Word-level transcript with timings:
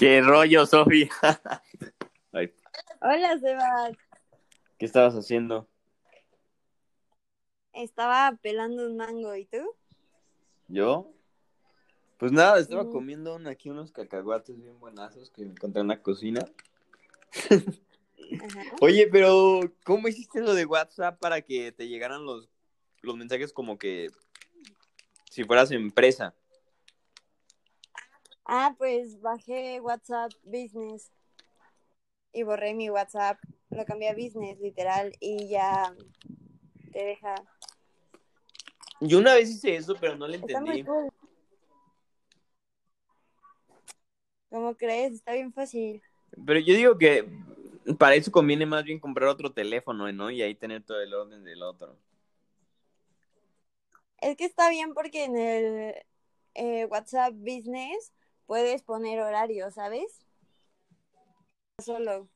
¿Qué 0.00 0.22
rollo, 0.22 0.64
Sofi? 0.64 1.10
Ay, 2.32 2.50
Hola, 3.02 3.38
Sebas. 3.38 3.92
¿Qué 4.78 4.86
estabas 4.86 5.12
haciendo? 5.14 5.68
Estaba 7.74 8.34
pelando 8.40 8.86
un 8.86 8.96
mango, 8.96 9.36
¿y 9.36 9.44
tú? 9.44 9.58
¿Yo? 10.68 11.12
Pues 12.16 12.32
nada, 12.32 12.58
estaba 12.60 12.88
comiendo 12.88 13.36
un- 13.36 13.46
aquí 13.46 13.68
unos 13.68 13.92
cacahuates 13.92 14.58
bien 14.58 14.80
buenazos 14.80 15.28
que 15.28 15.42
encontré 15.42 15.82
en 15.82 15.88
la 15.88 16.00
cocina. 16.00 16.46
Oye, 18.80 19.06
pero 19.12 19.60
¿cómo 19.84 20.08
hiciste 20.08 20.40
lo 20.40 20.54
de 20.54 20.64
WhatsApp 20.64 21.18
para 21.20 21.42
que 21.42 21.72
te 21.72 21.88
llegaran 21.88 22.24
los, 22.24 22.48
los 23.02 23.18
mensajes 23.18 23.52
como 23.52 23.78
que 23.78 24.08
si 25.30 25.44
fueras 25.44 25.70
empresa? 25.72 26.34
Ah, 28.52 28.74
pues 28.76 29.20
bajé 29.20 29.80
WhatsApp 29.80 30.32
Business 30.42 31.12
y 32.32 32.42
borré 32.42 32.74
mi 32.74 32.90
WhatsApp. 32.90 33.38
Lo 33.70 33.84
cambié 33.84 34.08
a 34.08 34.14
Business, 34.14 34.58
literal, 34.58 35.12
y 35.20 35.48
ya 35.48 35.94
te 36.90 37.04
deja. 37.04 37.36
Yo 39.00 39.18
una 39.18 39.34
vez 39.34 39.50
hice 39.50 39.76
eso, 39.76 39.94
pero 40.00 40.16
no 40.16 40.26
muy 40.26 40.34
entendí. 40.34 40.82
cool. 40.82 41.08
¿Cómo 44.48 44.74
crees? 44.74 45.12
Está 45.12 45.34
bien 45.34 45.52
fácil. 45.52 46.02
Pero 46.44 46.58
yo 46.58 46.74
digo 46.74 46.98
que 46.98 47.30
para 48.00 48.16
eso 48.16 48.32
conviene 48.32 48.66
más 48.66 48.82
bien 48.82 48.98
comprar 48.98 49.28
otro 49.28 49.52
teléfono, 49.52 50.10
¿no? 50.10 50.28
Y 50.28 50.42
ahí 50.42 50.56
tener 50.56 50.82
todo 50.82 51.00
el 51.00 51.14
orden 51.14 51.44
del 51.44 51.62
otro. 51.62 51.96
Es 54.20 54.36
que 54.36 54.44
está 54.44 54.70
bien 54.70 54.92
porque 54.92 55.22
en 55.22 55.36
el 55.36 55.94
eh, 56.54 56.86
WhatsApp 56.86 57.32
Business 57.34 58.12
puedes 58.50 58.82
poner 58.82 59.20
horario, 59.20 59.70
¿sabes? 59.70 60.26
Solo. 61.78 62.28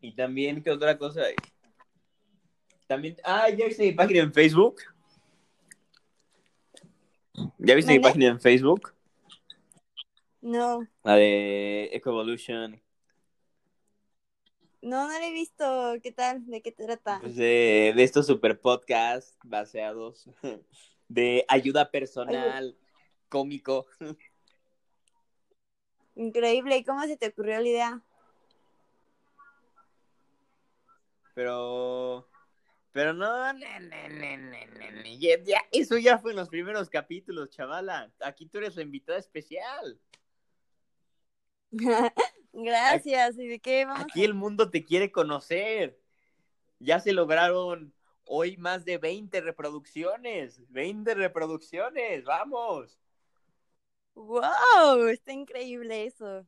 Y 0.00 0.16
también, 0.16 0.60
¿qué 0.60 0.72
otra 0.72 0.98
cosa 0.98 1.22
hay? 1.22 1.36
También, 2.88 3.16
ah, 3.22 3.48
¿ya 3.48 3.66
viste 3.66 3.84
mi 3.84 3.92
página 3.92 4.22
en 4.24 4.32
Facebook? 4.34 4.80
¿Ya 7.58 7.76
viste 7.76 7.92
mi 7.92 8.00
página 8.00 8.26
en 8.26 8.40
Facebook? 8.40 8.92
No, 10.40 10.84
La 11.04 11.14
de 11.14 11.90
Ecovolution. 11.92 12.82
no, 14.82 15.06
no 15.06 15.16
lo 15.16 15.24
he 15.24 15.32
visto. 15.32 15.94
¿Qué 16.02 16.10
tal? 16.10 16.44
¿De 16.44 16.60
qué 16.60 16.72
trata? 16.72 17.20
Pues 17.20 17.36
de, 17.36 17.92
de 17.94 18.02
estos 18.02 18.26
super 18.26 18.60
podcasts 18.60 19.38
baseados 19.44 20.28
de 21.08 21.44
ayuda 21.46 21.92
personal, 21.92 22.76
cómico. 23.28 23.86
Increíble. 26.14 26.76
¿Y 26.76 26.84
cómo 26.84 27.02
se 27.04 27.16
te 27.16 27.28
ocurrió 27.28 27.60
la 27.60 27.68
idea? 27.68 28.02
Pero, 31.34 32.28
pero 32.90 33.12
no, 33.12 33.52
ne, 33.52 33.78
ne, 33.78 34.36
ne, 34.36 35.18
ya- 35.18 35.40
ya, 35.44 35.60
eso 35.70 35.96
ya 35.96 36.18
fue 36.18 36.32
en 36.32 36.36
los 36.38 36.48
primeros 36.48 36.90
capítulos, 36.90 37.50
chavala. 37.50 38.10
Aquí 38.20 38.46
tú 38.46 38.58
eres 38.58 38.74
la 38.74 38.82
invitada 38.82 39.18
especial. 39.18 40.00
Gracias. 42.52 43.38
¿Y 43.38 43.46
de 43.46 43.60
qué 43.60 43.84
vamos? 43.84 44.02
Aquí 44.02 44.24
el 44.24 44.34
mundo 44.34 44.68
te 44.70 44.84
quiere 44.84 45.12
conocer. 45.12 46.00
Ya 46.80 46.98
se 46.98 47.12
lograron 47.12 47.92
hoy 48.24 48.56
más 48.56 48.84
de 48.84 48.98
20 48.98 49.40
reproducciones. 49.40 50.60
20 50.72 51.14
reproducciones, 51.14 52.24
vamos. 52.24 52.98
¡Wow! 54.18 55.06
Está 55.08 55.32
increíble 55.32 56.06
eso. 56.06 56.44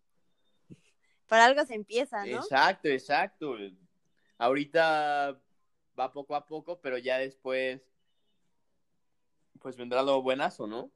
Para 1.28 1.44
algo 1.44 1.64
se 1.64 1.74
empieza, 1.74 2.26
¿no? 2.26 2.38
Exacto, 2.38 2.88
exacto. 2.88 3.56
Ahorita 4.38 5.40
va 5.98 6.12
poco 6.12 6.34
a 6.34 6.44
poco, 6.46 6.80
pero 6.80 6.98
ya 6.98 7.18
después, 7.18 7.80
pues 9.60 9.76
vendrá 9.76 10.02
lo 10.02 10.20
buenazo, 10.20 10.66
¿no? 10.66 10.90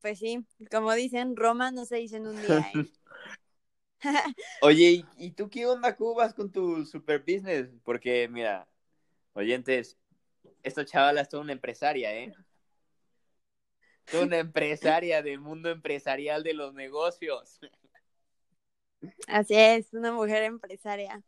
Pues 0.00 0.18
sí, 0.18 0.46
como 0.70 0.94
dicen, 0.94 1.36
Roma 1.36 1.70
no 1.70 1.84
se 1.84 1.96
dice 1.96 2.16
en 2.16 2.26
un 2.26 2.40
día. 2.40 2.72
¿eh? 2.74 2.90
Oye, 4.62 5.04
¿y, 5.18 5.30
tú 5.32 5.50
qué 5.50 5.66
onda, 5.66 5.94
vas 6.16 6.32
con 6.32 6.50
tu 6.50 6.86
super 6.86 7.20
business? 7.20 7.68
Porque, 7.84 8.26
mira, 8.28 8.66
oyentes, 9.34 9.98
esta 10.62 10.86
chavala 10.86 11.20
es 11.20 11.28
toda 11.28 11.42
una 11.42 11.52
empresaria, 11.52 12.14
¿eh? 12.14 12.32
Una 14.12 14.38
empresaria 14.38 15.22
del 15.22 15.40
mundo 15.40 15.70
empresarial 15.70 16.42
de 16.42 16.54
los 16.54 16.74
negocios. 16.74 17.60
Así 19.28 19.54
es, 19.54 19.92
una 19.92 20.12
mujer 20.12 20.42
empresaria. 20.42 21.22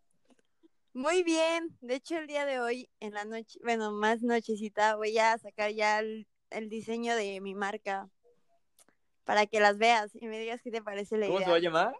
Muy 0.93 1.23
bien. 1.23 1.77
De 1.81 1.95
hecho, 1.95 2.19
el 2.19 2.27
día 2.27 2.45
de 2.45 2.61
hoy, 2.61 2.91
en 3.01 3.15
la 3.15 3.25
noche, 3.25 3.59
bueno, 3.63 3.93
más 3.93 4.23
nochecita, 4.23 4.97
voy 4.97 5.17
a 5.19 5.39
sacar 5.39 5.71
ya 5.73 6.01
el, 6.01 6.27
el 6.51 6.69
diseño 6.69 7.17
de 7.17 7.41
mi 7.41 7.55
marca 7.55 8.11
para 9.25 9.47
que 9.47 9.61
las 9.61 9.79
veas 9.79 10.11
y 10.15 10.27
me 10.27 10.39
digas 10.39 10.61
qué 10.63 10.71
te 10.71 10.83
parece 10.83 11.17
la 11.17 11.27
¿Cómo 11.27 11.39
se 11.39 11.45
idea. 11.45 11.51
va 11.51 11.57
a 11.57 11.61
llamar? 11.61 11.95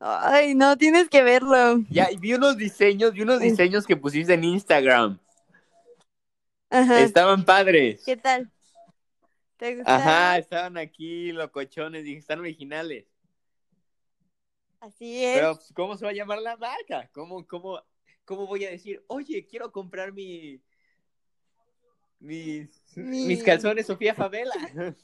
Ay, 0.00 0.54
no, 0.54 0.76
tienes 0.76 1.08
que 1.08 1.22
verlo. 1.22 1.78
Ya, 1.88 2.08
vi 2.18 2.34
unos 2.34 2.56
diseños, 2.56 3.12
vi 3.12 3.22
unos 3.22 3.38
diseños 3.38 3.86
que 3.86 3.96
pusiste 3.96 4.34
en 4.34 4.42
Instagram. 4.42 5.18
Ajá. 6.70 7.02
Estaban 7.02 7.44
padres. 7.44 8.02
¿Qué 8.04 8.16
tal? 8.16 8.50
¿Te 9.62 9.76
gustaron? 9.76 10.04
Ajá, 10.04 10.38
estaban 10.38 10.76
aquí 10.76 11.30
locochones, 11.30 12.02
dije, 12.02 12.18
están 12.18 12.40
originales. 12.40 13.06
Así 14.80 15.24
es. 15.24 15.34
Pero, 15.34 15.54
pues, 15.54 15.72
¿cómo 15.72 15.96
se 15.96 16.04
va 16.04 16.10
a 16.10 16.14
llamar 16.14 16.40
la 16.40 16.56
marca? 16.56 17.08
¿Cómo, 17.12 17.46
cómo, 17.46 17.80
cómo 18.24 18.48
voy 18.48 18.64
a 18.64 18.70
decir, 18.70 19.04
oye, 19.06 19.46
quiero 19.46 19.70
comprar 19.70 20.12
mi, 20.12 20.60
mis, 22.18 22.68
Mi- 22.96 23.26
mis 23.28 23.42
calzones 23.44 23.86
Sofía 23.86 24.14
Favela? 24.16 24.52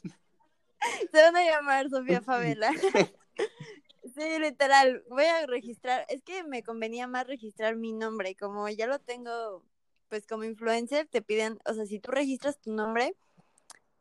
Se 1.13 1.23
van 1.23 1.37
a 1.37 1.45
llamar 1.45 1.89
Sofía 1.89 2.21
Favela. 2.21 2.73
sí, 4.15 4.39
literal. 4.41 5.05
Voy 5.09 5.25
a 5.25 5.47
registrar. 5.47 6.05
Es 6.09 6.23
que 6.23 6.45
me 6.45 6.63
convenía 6.63 7.07
más 7.07 7.27
registrar 7.27 7.77
mi 7.77 7.93
nombre. 7.93 8.35
Como 8.37 8.69
ya 8.69 8.87
lo 8.87 8.99
tengo, 8.99 9.65
pues 10.09 10.27
como 10.27 10.45
influencer, 10.45 11.07
te 11.09 11.23
piden, 11.23 11.59
o 11.65 11.75
sea, 11.75 11.87
si 11.87 12.01
tú 12.01 12.11
registras 12.11 12.61
tu 12.61 12.73
nombre, 12.73 13.15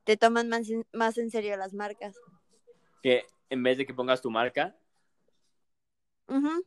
te 0.07 0.15
toman 0.15 0.47
más 0.47 0.69
en, 0.69 0.85
más 0.93 1.17
en 1.17 1.29
serio 1.29 1.57
las 1.57 1.73
marcas. 1.73 2.15
que 3.03 3.25
en 3.49 3.61
vez 3.61 3.77
de 3.77 3.85
que 3.85 3.93
pongas 3.93 4.21
tu 4.21 4.31
marca, 4.31 4.73
Ujú. 6.29 6.65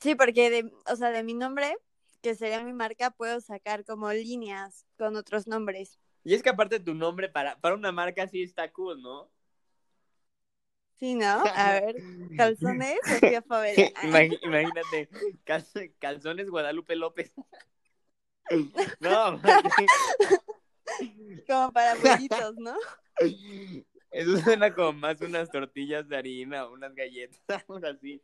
Sí, 0.00 0.14
porque 0.14 0.50
de, 0.50 0.72
o 0.90 0.96
sea, 0.96 1.10
de 1.10 1.22
mi 1.22 1.32
nombre, 1.32 1.76
que 2.20 2.34
sería 2.34 2.62
mi 2.62 2.74
marca, 2.74 3.10
puedo 3.10 3.40
sacar 3.40 3.84
como 3.86 4.12
líneas 4.12 4.84
con 4.98 5.16
otros 5.16 5.46
nombres. 5.46 5.98
y 6.24 6.34
es 6.34 6.42
que 6.42 6.50
aparte 6.50 6.78
tu 6.78 6.92
nombre 6.94 7.30
para, 7.30 7.58
para 7.60 7.74
una 7.74 7.90
marca 7.90 8.28
sí 8.28 8.42
está 8.42 8.70
cool, 8.70 9.00
¿no? 9.00 9.30
Sí, 10.98 11.14
¿no? 11.14 11.42
A 11.54 11.72
ver, 11.80 11.96
calzones, 12.36 12.98
Sofía 13.06 13.40
Favela. 13.42 13.90
Imagínate, 14.44 15.08
cal- 15.44 15.66
calzones 15.98 16.50
Guadalupe 16.50 16.96
López. 16.96 17.32
No, 19.00 19.40
Como 21.46 21.72
para 21.72 21.92
abuelitos, 21.92 22.56
¿no? 22.56 22.74
eso 24.10 24.36
suena 24.38 24.74
como 24.74 24.92
más 24.92 25.20
unas 25.20 25.50
tortillas 25.50 26.08
de 26.08 26.16
harina 26.16 26.66
o 26.66 26.72
unas 26.72 26.94
galletas, 26.94 27.38
algo 27.68 27.86
así. 27.86 28.22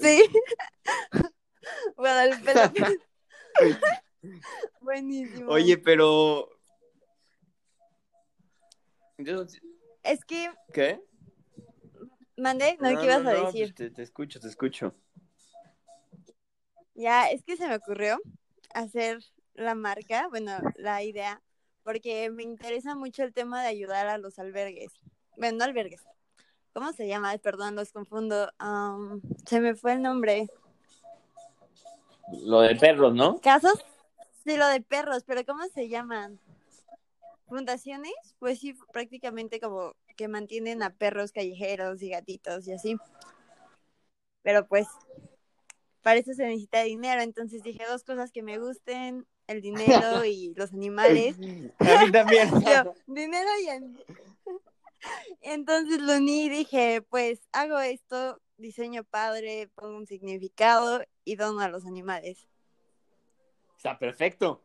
Sí. 0.00 0.22
Guadalupe. 1.96 2.52
Buenísimo. 4.80 5.50
Oye, 5.50 5.78
pero. 5.78 6.48
Entonces, 9.16 9.60
Es 10.02 10.24
que, 10.24 10.50
¿Qué? 10.72 11.00
mandé, 12.36 12.76
no, 12.80 12.88
¿qué 12.98 13.04
ibas 13.04 13.18
a 13.18 13.32
no, 13.32 13.46
decir? 13.46 13.66
pues 13.66 13.74
te, 13.74 13.90
te 13.90 14.02
escucho, 14.02 14.38
te 14.38 14.46
escucho. 14.48 14.94
Ya, 16.94 17.30
es 17.30 17.42
que 17.44 17.56
se 17.56 17.66
me 17.68 17.76
ocurrió 17.76 18.20
hacer 18.74 19.18
la 19.54 19.74
marca, 19.74 20.28
bueno, 20.28 20.52
la 20.76 21.02
idea, 21.02 21.42
porque 21.88 22.28
me 22.28 22.42
interesa 22.42 22.94
mucho 22.94 23.22
el 23.22 23.32
tema 23.32 23.62
de 23.62 23.68
ayudar 23.68 24.08
a 24.08 24.18
los 24.18 24.38
albergues. 24.38 24.92
Bueno, 25.38 25.56
no 25.56 25.64
albergues. 25.64 26.02
¿Cómo 26.74 26.92
se 26.92 27.08
llama? 27.08 27.34
Perdón, 27.38 27.76
los 27.76 27.92
confundo. 27.92 28.52
Se 29.46 29.58
me 29.58 29.74
fue 29.74 29.94
el 29.94 30.02
nombre. 30.02 30.50
Lo 32.44 32.60
de 32.60 32.76
perros, 32.76 33.14
¿no? 33.14 33.40
¿Casos? 33.40 33.82
Sí, 34.44 34.58
lo 34.58 34.66
de 34.66 34.82
perros, 34.82 35.24
pero 35.26 35.46
¿cómo 35.46 35.64
se 35.68 35.88
llaman? 35.88 36.38
¿Fundaciones? 37.46 38.12
Pues 38.38 38.58
sí, 38.58 38.76
prácticamente 38.92 39.58
como 39.58 39.94
que 40.14 40.28
mantienen 40.28 40.82
a 40.82 40.90
perros 40.90 41.32
callejeros 41.32 42.02
y 42.02 42.10
gatitos 42.10 42.68
y 42.68 42.72
así. 42.72 42.98
Pero 44.42 44.68
pues, 44.68 44.88
para 46.02 46.20
eso 46.20 46.34
se 46.34 46.44
necesita 46.44 46.82
dinero, 46.82 47.22
entonces 47.22 47.62
dije 47.62 47.86
dos 47.88 48.04
cosas 48.04 48.30
que 48.30 48.42
me 48.42 48.58
gusten, 48.58 49.26
el 49.48 49.60
dinero 49.60 50.24
y 50.24 50.54
los 50.54 50.72
animales. 50.72 51.36
A 51.80 52.04
mí 52.04 52.12
también. 52.12 52.48
Yo, 52.64 52.94
dinero 53.06 53.48
y, 53.60 54.04
Entonces 55.42 56.00
lo 56.00 56.16
uní 56.16 56.44
y 56.44 56.48
dije, 56.48 57.02
pues 57.02 57.40
hago 57.52 57.78
esto, 57.80 58.40
diseño 58.56 59.04
padre, 59.04 59.68
pongo 59.74 59.96
un 59.96 60.06
significado 60.06 61.02
y 61.24 61.36
dono 61.36 61.60
a 61.60 61.68
los 61.68 61.86
animales. 61.86 62.46
Está 63.76 63.98
perfecto. 63.98 64.62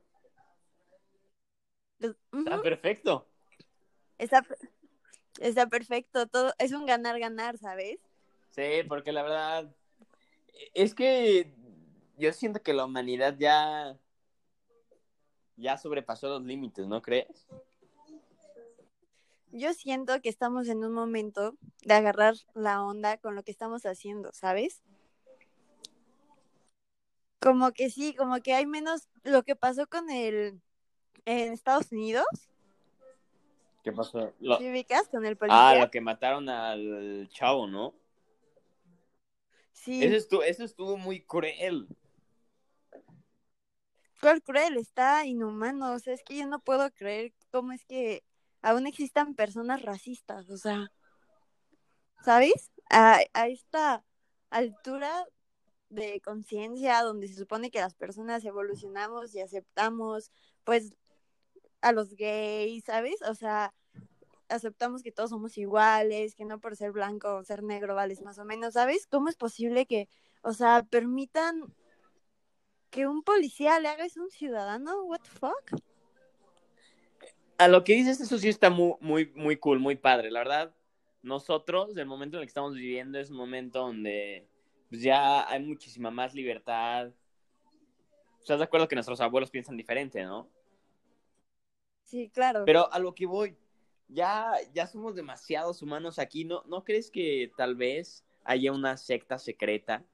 Los- 1.99 2.17
Está 2.33 2.61
perfecto. 2.61 3.27
está, 4.17 4.45
está 5.39 5.67
perfecto, 5.67 6.27
todo 6.27 6.53
es 6.57 6.73
un 6.73 6.85
ganar-ganar, 6.85 7.57
¿sabes? 7.57 7.99
Sí, 8.49 8.83
porque 8.87 9.11
la 9.11 9.23
verdad 9.23 9.73
es 10.73 10.93
que 10.93 11.53
yo 12.17 12.33
siento 12.33 12.61
que 12.61 12.73
la 12.73 12.85
humanidad 12.85 13.35
ya 13.37 13.97
ya 15.57 15.77
sobrepasó 15.77 16.27
los 16.29 16.43
límites, 16.43 16.87
¿no 16.87 17.01
crees? 17.01 17.47
Yo 19.51 19.73
siento 19.73 20.19
que 20.21 20.29
estamos 20.29 20.67
en 20.67 20.83
un 20.83 20.93
momento 20.93 21.55
de 21.83 21.93
agarrar 21.93 22.33
la 22.55 22.83
onda 22.83 23.17
con 23.17 23.35
lo 23.35 23.43
que 23.43 23.51
estamos 23.51 23.85
haciendo, 23.85 24.31
¿sabes? 24.33 24.81
Como 27.39 27.71
que 27.71 27.89
sí, 27.89 28.15
como 28.15 28.41
que 28.41 28.53
hay 28.53 28.65
menos 28.65 29.09
lo 29.23 29.43
que 29.43 29.55
pasó 29.55 29.85
con 29.87 30.09
el 30.09 30.59
en 31.25 31.53
Estados 31.53 31.91
Unidos, 31.91 32.25
¿Qué 33.83 33.91
pasó? 33.91 34.33
Lo-. 34.39 34.57
Con 35.11 35.25
el 35.25 35.33
Ah, 35.33 35.35
policía. 35.37 35.79
lo 35.81 35.91
que 35.91 35.99
mataron 35.99 36.47
al 36.47 37.27
chavo, 37.29 37.67
¿no? 37.67 37.93
Sí, 39.73 40.01
Eso 40.03 40.15
estuvo, 40.15 40.43
eso 40.43 40.63
estuvo 40.63 40.95
muy 40.95 41.19
cruel. 41.21 41.87
Cuál 44.23 44.41
cruel, 44.41 44.77
está 44.77 45.25
inhumano, 45.25 45.91
o 45.91 45.99
sea, 45.99 46.13
es 46.13 46.23
que 46.23 46.37
yo 46.37 46.47
no 46.47 46.61
puedo 46.61 46.89
creer 46.91 47.33
cómo 47.51 47.73
es 47.73 47.83
que 47.83 48.23
aún 48.61 48.87
existan 48.87 49.35
personas 49.35 49.81
racistas, 49.81 50.49
o 50.49 50.57
sea, 50.57 50.89
¿sabes? 52.23 52.71
A, 52.89 53.19
a 53.33 53.47
esta 53.49 54.05
altura 54.49 55.25
de 55.89 56.21
conciencia 56.21 57.01
donde 57.01 57.27
se 57.27 57.35
supone 57.35 57.69
que 57.69 57.81
las 57.81 57.95
personas 57.95 58.45
evolucionamos 58.45 59.35
y 59.35 59.41
aceptamos, 59.41 60.31
pues, 60.63 60.95
a 61.81 61.91
los 61.91 62.15
gays, 62.15 62.85
¿sabes? 62.85 63.21
O 63.23 63.35
sea, 63.35 63.73
aceptamos 64.47 65.03
que 65.03 65.11
todos 65.11 65.31
somos 65.31 65.57
iguales, 65.57 66.33
que 66.33 66.45
no 66.45 66.61
por 66.61 66.77
ser 66.77 66.93
blanco 66.93 67.35
o 67.35 67.43
ser 67.43 67.61
negro 67.61 67.93
vales 67.93 68.21
más 68.21 68.39
o 68.39 68.45
menos, 68.45 68.75
¿sabes? 68.75 69.05
¿Cómo 69.05 69.27
es 69.27 69.35
posible 69.35 69.85
que, 69.85 70.07
o 70.43 70.53
sea, 70.53 70.83
permitan 70.89 71.75
que 72.93 73.07
un 73.07 73.23
policía 73.23 73.79
le 73.79 73.89
haga 73.89 74.05
eso 74.05 74.21
a 74.21 74.23
un 74.25 74.29
ciudadano? 74.29 75.03
What 75.05 75.21
the 75.21 75.29
fuck? 75.29 75.81
A 77.57 77.67
lo 77.67 77.83
que 77.83 77.93
dices, 77.93 78.21
eso 78.21 78.37
sí 78.37 78.49
está 78.49 78.69
muy, 78.69 78.93
muy, 79.01 79.31
muy 79.35 79.57
cool, 79.57 79.79
muy 79.79 79.95
padre. 79.95 80.29
La 80.29 80.39
verdad, 80.39 80.75
nosotros, 81.23 81.97
el 81.97 82.05
momento 82.05 82.37
en 82.37 82.41
el 82.41 82.45
que 82.45 82.51
estamos 82.51 82.75
viviendo 82.75 83.19
es 83.19 83.31
un 83.31 83.37
momento 83.37 83.79
donde 83.79 84.47
pues, 84.89 85.01
ya 85.01 85.49
hay 85.49 85.59
muchísima 85.63 86.11
más 86.11 86.35
libertad. 86.35 87.11
¿Estás 88.39 88.59
de 88.59 88.65
acuerdo 88.65 88.87
que 88.87 88.95
nuestros 88.95 89.21
abuelos 89.21 89.49
piensan 89.49 89.75
diferente, 89.75 90.23
no? 90.23 90.47
Sí, 92.03 92.29
claro. 92.29 92.63
Pero 92.63 92.93
a 92.93 92.99
lo 92.99 93.15
que 93.15 93.25
voy, 93.25 93.57
ya, 94.07 94.51
ya 94.71 94.85
somos 94.85 95.15
demasiados 95.15 95.81
humanos 95.81 96.19
aquí. 96.19 96.45
¿No, 96.45 96.61
¿No 96.67 96.83
crees 96.83 97.09
que 97.09 97.51
tal 97.57 97.75
vez 97.75 98.23
haya 98.43 98.71
una 98.71 98.97
secta 98.97 99.39
secreta 99.39 100.05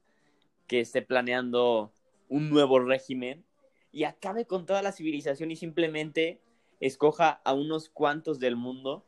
que 0.66 0.80
esté 0.80 1.02
planeando 1.02 1.92
un 2.30 2.50
nuevo 2.50 2.80
régimen 2.80 3.46
y 3.92 4.06
acabe 4.06 4.46
con 4.46 4.66
toda 4.66 4.82
la 4.82 4.92
civilización 4.92 5.52
y 5.52 5.56
simplemente 5.56 6.42
escoja 6.80 7.42
a 7.44 7.54
unos 7.54 7.90
cuantos 7.90 8.40
del 8.40 8.56
mundo, 8.56 9.06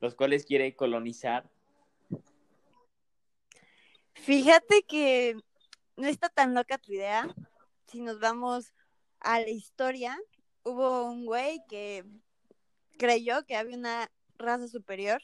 los 0.00 0.14
cuales 0.14 0.44
quiere 0.44 0.76
colonizar? 0.76 1.48
Fíjate 4.14 4.82
que 4.82 5.36
no 5.96 6.06
está 6.06 6.28
tan 6.28 6.54
loca 6.54 6.78
tu 6.78 6.92
idea. 6.92 7.34
Si 7.86 8.00
nos 8.00 8.20
vamos 8.20 8.72
a 9.20 9.40
la 9.40 9.50
historia, 9.50 10.18
hubo 10.62 11.04
un 11.04 11.24
güey 11.26 11.60
que 11.68 12.04
creyó 12.98 13.44
que 13.46 13.56
había 13.56 13.76
una 13.76 14.10
raza 14.36 14.68
superior 14.68 15.22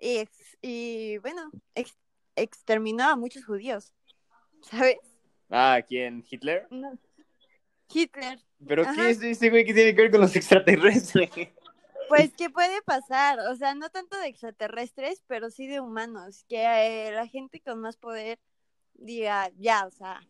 y, 0.00 0.24
y 0.62 1.18
bueno, 1.18 1.50
ex- 1.74 1.98
exterminó 2.36 3.04
a 3.04 3.16
muchos 3.16 3.44
judíos, 3.44 3.92
¿sabes? 4.62 4.96
Ah, 5.50 5.80
¿quién? 5.86 6.24
¿Hitler? 6.28 6.66
No. 6.70 6.98
Hitler. 7.92 8.38
¿Pero 8.66 8.82
Ajá. 8.82 8.94
qué 8.94 9.10
es 9.10 9.22
ese 9.22 9.50
güey 9.50 9.64
que 9.64 9.72
tiene 9.72 9.94
que 9.94 10.02
ver 10.02 10.10
con 10.10 10.20
los 10.20 10.34
extraterrestres? 10.36 11.30
Pues, 12.08 12.32
¿qué 12.34 12.48
puede 12.48 12.80
pasar? 12.82 13.38
O 13.50 13.56
sea, 13.56 13.74
no 13.74 13.90
tanto 13.90 14.18
de 14.18 14.28
extraterrestres, 14.28 15.22
pero 15.26 15.50
sí 15.50 15.66
de 15.66 15.80
humanos. 15.80 16.44
Que 16.48 17.08
eh, 17.08 17.12
la 17.12 17.26
gente 17.26 17.60
con 17.60 17.80
más 17.80 17.96
poder 17.96 18.38
diga, 18.94 19.50
ya, 19.58 19.86
o 19.86 19.90
sea, 19.90 20.20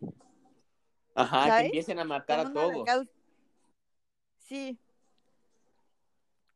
Ajá, 1.14 1.60
que 1.60 1.66
empiecen 1.66 1.98
a 1.98 2.04
matar 2.04 2.40
a 2.40 2.52
todos. 2.52 3.08
Sí. 4.48 4.78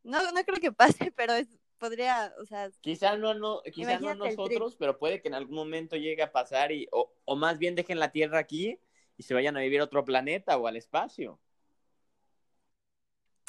No, 0.03 0.33
no 0.33 0.45
creo 0.45 0.61
que 0.61 0.73
pase, 0.73 1.13
pero 1.17 1.35
es, 1.35 1.49
podría, 1.83 2.33
o 2.41 2.47
sea, 2.47 2.71
Quizá 2.81 3.17
no, 3.17 3.35
no, 3.35 3.61
quizá 3.75 3.99
no 3.99 4.15
nosotros, 4.15 4.77
pero 4.77 5.01
puede 5.01 5.21
que 5.21 5.27
en 5.27 5.35
algún 5.35 5.57
momento 5.57 5.97
llegue 5.97 6.23
a 6.23 6.31
pasar 6.31 6.71
y, 6.71 6.87
o, 6.93 7.13
o 7.25 7.35
más 7.35 7.59
bien 7.59 7.75
dejen 7.75 7.99
la 7.99 8.13
Tierra 8.13 8.39
aquí 8.39 8.79
y 9.17 9.25
se 9.25 9.35
vayan 9.35 9.57
a 9.57 9.61
vivir 9.61 9.81
a 9.81 9.85
otro 9.85 10.05
planeta 10.05 10.57
o 10.57 10.69
al 10.69 10.77
espacio. 10.77 11.41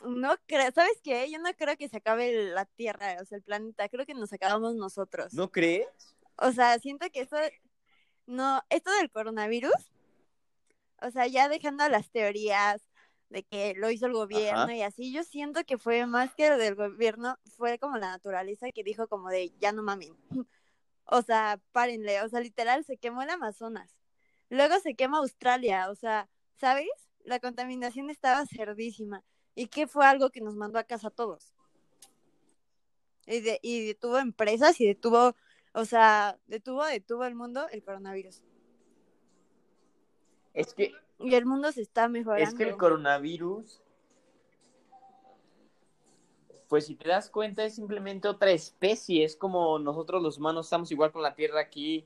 no 0.04 0.36
creo, 0.48 0.72
¿sabes 0.72 1.00
qué? 1.04 1.30
Yo 1.32 1.38
no 1.38 1.54
creo 1.54 1.78
que 1.78 1.88
se 1.88 1.98
acabe 1.98 2.34
la 2.34 2.66
Tierra, 2.66 3.18
o 3.22 3.26
sea, 3.26 3.38
el 3.38 3.44
planeta, 3.44 3.88
creo 3.88 4.06
que 4.06 4.16
nos 4.16 4.34
acabamos 4.34 4.74
nosotros. 4.74 5.32
¿No 5.34 5.52
crees? 5.52 6.16
O 6.38 6.52
sea, 6.52 6.80
siento 6.80 7.06
que 7.12 7.22
esto, 7.22 7.38
no, 8.26 8.64
esto 8.70 8.92
del 8.94 9.12
coronavirus, 9.12 9.92
o 11.04 11.12
sea, 11.12 11.28
ya 11.28 11.50
dejando 11.50 11.88
las 11.88 12.10
teorías 12.10 12.82
de 13.34 13.42
que 13.44 13.74
lo 13.76 13.90
hizo 13.90 14.06
el 14.06 14.14
gobierno 14.14 14.62
Ajá. 14.62 14.76
y 14.76 14.84
así, 14.84 15.12
yo 15.12 15.24
siento 15.24 15.64
que 15.66 15.80
fue 15.80 16.06
más 16.06 16.36
que 16.36 16.50
lo 16.50 16.58
del 16.58 16.76
gobierno, 16.76 17.36
fue 17.58 17.80
como 17.80 17.98
la 17.98 18.12
naturaleza 18.12 18.72
que 18.72 18.84
dijo 18.84 19.08
como 19.08 19.30
de, 19.30 19.52
ya 19.60 19.72
no 19.74 19.84
mamen. 19.84 20.16
O 21.06 21.22
sea, 21.22 21.60
párenle, 21.74 22.22
o 22.22 22.30
sea, 22.30 22.40
literal, 22.40 22.86
se 22.86 22.96
quemó 22.96 23.24
el 23.24 23.30
Amazonas. 23.30 23.94
Luego 24.50 24.80
se 24.80 24.96
quema 24.96 25.18
Australia, 25.18 25.90
o 25.92 25.96
sea, 25.96 26.30
¿sabes? 26.56 26.88
La 27.26 27.42
contaminación 27.42 28.10
estaba 28.10 28.46
cerdísima. 28.46 29.22
¿Y 29.54 29.68
qué 29.68 29.86
fue 29.86 30.06
algo 30.06 30.30
que 30.30 30.40
nos 30.40 30.56
mandó 30.56 30.80
a 30.80 30.86
casa 30.86 31.10
a 31.10 31.12
todos? 31.12 31.54
Y, 33.26 33.42
de- 33.42 33.60
y 33.62 33.86
detuvo 33.86 34.18
empresas 34.18 34.80
y 34.80 34.86
detuvo, 34.88 35.36
o 35.74 35.84
sea, 35.84 36.40
detuvo, 36.48 36.86
detuvo 36.86 37.26
el 37.26 37.36
mundo 37.36 37.68
el 37.70 37.84
coronavirus. 37.84 38.42
Es 40.54 40.74
que, 40.74 40.94
Y 41.24 41.36
el 41.36 41.46
mundo 41.46 41.72
se 41.72 41.82
está 41.82 42.08
mejorando. 42.10 42.50
es 42.50 42.54
que 42.56 42.64
el 42.64 42.78
coronavirus, 42.78 43.82
pues 46.68 46.88
si 46.88 46.96
te 46.96 47.08
das 47.08 47.30
cuenta, 47.30 47.64
es 47.64 47.76
simplemente 47.76 48.28
otra 48.28 48.52
especie. 48.52 49.24
Es 49.24 49.36
como 49.36 49.80
nosotros 49.80 50.22
los 50.22 50.38
humanos 50.38 50.66
estamos 50.66 50.92
igual 50.92 51.12
con 51.12 51.22
la 51.22 51.36
Tierra 51.36 51.62
aquí, 51.62 52.06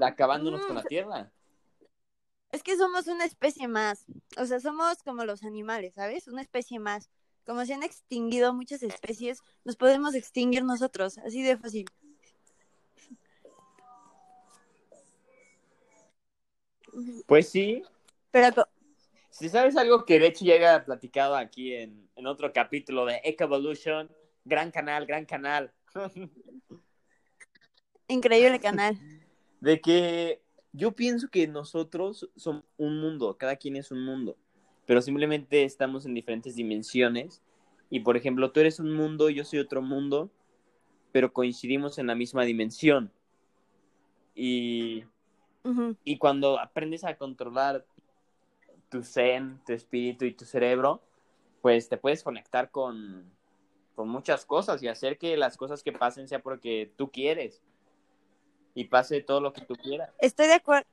acabándonos 0.00 0.62
Mm, 0.62 0.66
con 0.66 0.76
la 0.76 0.82
se- 0.82 0.88
Tierra. 0.88 1.30
Es 2.52 2.62
que 2.62 2.76
somos 2.76 3.06
una 3.08 3.24
especie 3.24 3.68
más. 3.68 4.06
O 4.38 4.46
sea, 4.46 4.60
somos 4.60 5.02
como 5.02 5.24
los 5.24 5.42
animales, 5.42 5.94
¿sabes? 5.94 6.28
Una 6.28 6.42
especie 6.42 6.78
más. 6.78 7.10
Como 7.44 7.64
se 7.64 7.74
han 7.74 7.82
extinguido 7.82 8.54
muchas 8.54 8.82
especies, 8.82 9.40
nos 9.64 9.76
podemos 9.76 10.14
extinguir 10.14 10.64
nosotros, 10.64 11.18
así 11.18 11.42
de 11.42 11.56
fácil. 11.56 11.86
Pues 17.26 17.48
sí, 17.48 17.82
Pero 18.30 18.66
Si 19.30 19.48
sabes 19.48 19.76
algo 19.76 20.04
que 20.04 20.18
de 20.18 20.28
hecho 20.28 20.44
ya 20.44 20.54
había 20.54 20.84
platicado 20.84 21.36
aquí 21.36 21.74
en, 21.74 22.08
en 22.16 22.26
otro 22.26 22.52
capítulo 22.52 23.04
de 23.04 23.20
Evolution, 23.22 24.10
gran 24.44 24.70
canal, 24.70 25.06
gran 25.06 25.26
canal, 25.26 25.72
increíble 28.08 28.60
canal. 28.60 28.98
de 29.60 29.80
que 29.80 30.42
yo 30.72 30.92
pienso 30.92 31.28
que 31.28 31.46
nosotros 31.48 32.30
somos 32.36 32.64
un 32.76 33.00
mundo, 33.00 33.36
cada 33.36 33.56
quien 33.56 33.76
es 33.76 33.90
un 33.90 34.04
mundo, 34.04 34.36
pero 34.86 35.02
simplemente 35.02 35.64
estamos 35.64 36.06
en 36.06 36.14
diferentes 36.14 36.54
dimensiones 36.54 37.42
y 37.90 38.00
por 38.00 38.16
ejemplo 38.16 38.52
tú 38.52 38.60
eres 38.60 38.80
un 38.80 38.92
mundo, 38.92 39.30
yo 39.30 39.44
soy 39.44 39.58
otro 39.58 39.82
mundo, 39.82 40.30
pero 41.12 41.32
coincidimos 41.32 41.98
en 41.98 42.08
la 42.08 42.14
misma 42.14 42.44
dimensión. 42.44 43.10
Y 44.34 45.04
Y 46.04 46.18
cuando 46.18 46.58
aprendes 46.58 47.04
a 47.04 47.16
controlar 47.16 47.84
tu 48.88 49.02
zen, 49.02 49.60
tu 49.66 49.72
espíritu 49.72 50.24
y 50.24 50.32
tu 50.32 50.44
cerebro, 50.44 51.02
pues 51.62 51.88
te 51.88 51.96
puedes 51.96 52.22
conectar 52.22 52.70
con, 52.70 53.30
con 53.94 54.08
muchas 54.08 54.46
cosas 54.46 54.82
y 54.82 54.88
hacer 54.88 55.18
que 55.18 55.36
las 55.36 55.56
cosas 55.56 55.82
que 55.82 55.92
pasen 55.92 56.28
sea 56.28 56.40
porque 56.40 56.92
tú 56.96 57.10
quieres. 57.10 57.62
Y 58.74 58.84
pase 58.84 59.22
todo 59.22 59.40
lo 59.40 59.52
que 59.52 59.62
tú 59.62 59.74
quieras. 59.74 60.10
Estoy 60.18 60.46
de 60.48 60.54
acuerdo. 60.54 60.86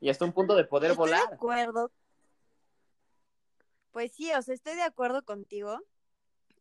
Y 0.00 0.10
hasta 0.10 0.24
un 0.24 0.32
punto 0.32 0.54
de 0.54 0.64
poder 0.64 0.90
Estoy 0.90 1.08
de 1.08 1.16
volar. 1.16 1.34
acuerdo. 1.34 1.90
Pues 3.92 4.12
sí, 4.12 4.30
o 4.34 4.42
sea, 4.42 4.54
estoy 4.54 4.74
de 4.74 4.82
acuerdo 4.82 5.24
contigo 5.24 5.80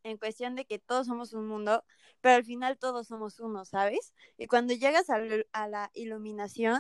en 0.06 0.18
cuestión 0.18 0.56
de 0.56 0.66
que 0.66 0.80
todos 0.80 1.08
somos 1.08 1.34
un 1.34 1.48
mundo, 1.48 1.84
pero 2.22 2.36
al 2.36 2.46
final 2.46 2.78
todos 2.78 3.08
somos 3.08 3.40
uno, 3.40 3.66
¿sabes? 3.66 4.14
Y 4.38 4.48
cuando 4.48 4.74
llegas 4.74 5.10
a, 5.10 5.20
a 5.52 5.68
la 5.68 5.92
iluminación, 5.96 6.80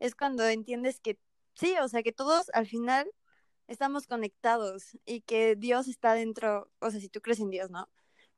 es 0.00 0.14
cuando 0.14 0.46
entiendes 0.46 0.98
que 1.00 1.18
sí, 1.54 1.74
o 1.82 1.88
sea, 1.88 2.02
que 2.02 2.12
todos 2.12 2.50
al 2.54 2.66
final 2.66 3.10
estamos 3.68 4.06
conectados 4.06 4.96
y 5.04 5.20
que 5.20 5.54
Dios 5.56 5.86
está 5.86 6.14
dentro, 6.14 6.70
o 6.80 6.90
sea, 6.90 7.00
si 7.00 7.08
tú 7.08 7.20
crees 7.20 7.40
en 7.40 7.50
Dios, 7.50 7.70
¿no? 7.70 7.88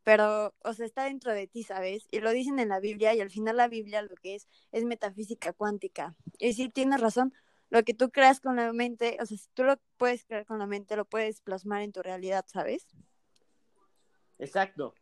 Pero, 0.02 0.54
o 0.64 0.72
sea, 0.72 0.86
está 0.86 1.04
dentro 1.04 1.32
de 1.32 1.46
ti, 1.46 1.62
¿sabes? 1.62 2.08
Y 2.10 2.20
lo 2.20 2.32
dicen 2.32 2.58
en 2.58 2.70
la 2.70 2.80
Biblia 2.80 3.14
y 3.14 3.20
al 3.20 3.30
final 3.30 3.56
la 3.56 3.68
Biblia 3.68 4.02
lo 4.02 4.16
que 4.16 4.34
es 4.34 4.48
es 4.72 4.84
metafísica 4.84 5.52
cuántica. 5.52 6.16
Y 6.38 6.54
sí, 6.54 6.70
tienes 6.70 7.00
razón, 7.00 7.32
lo 7.70 7.84
que 7.84 7.94
tú 7.94 8.10
creas 8.10 8.40
con 8.40 8.56
la 8.56 8.72
mente, 8.72 9.18
o 9.20 9.26
sea, 9.26 9.36
si 9.36 9.48
tú 9.54 9.64
lo 9.64 9.76
puedes 9.96 10.24
crear 10.24 10.46
con 10.46 10.58
la 10.58 10.66
mente, 10.66 10.96
lo 10.96 11.04
puedes 11.04 11.40
plasmar 11.40 11.82
en 11.82 11.92
tu 11.92 12.02
realidad, 12.02 12.44
¿sabes? 12.48 12.88
Exacto. 14.38 14.94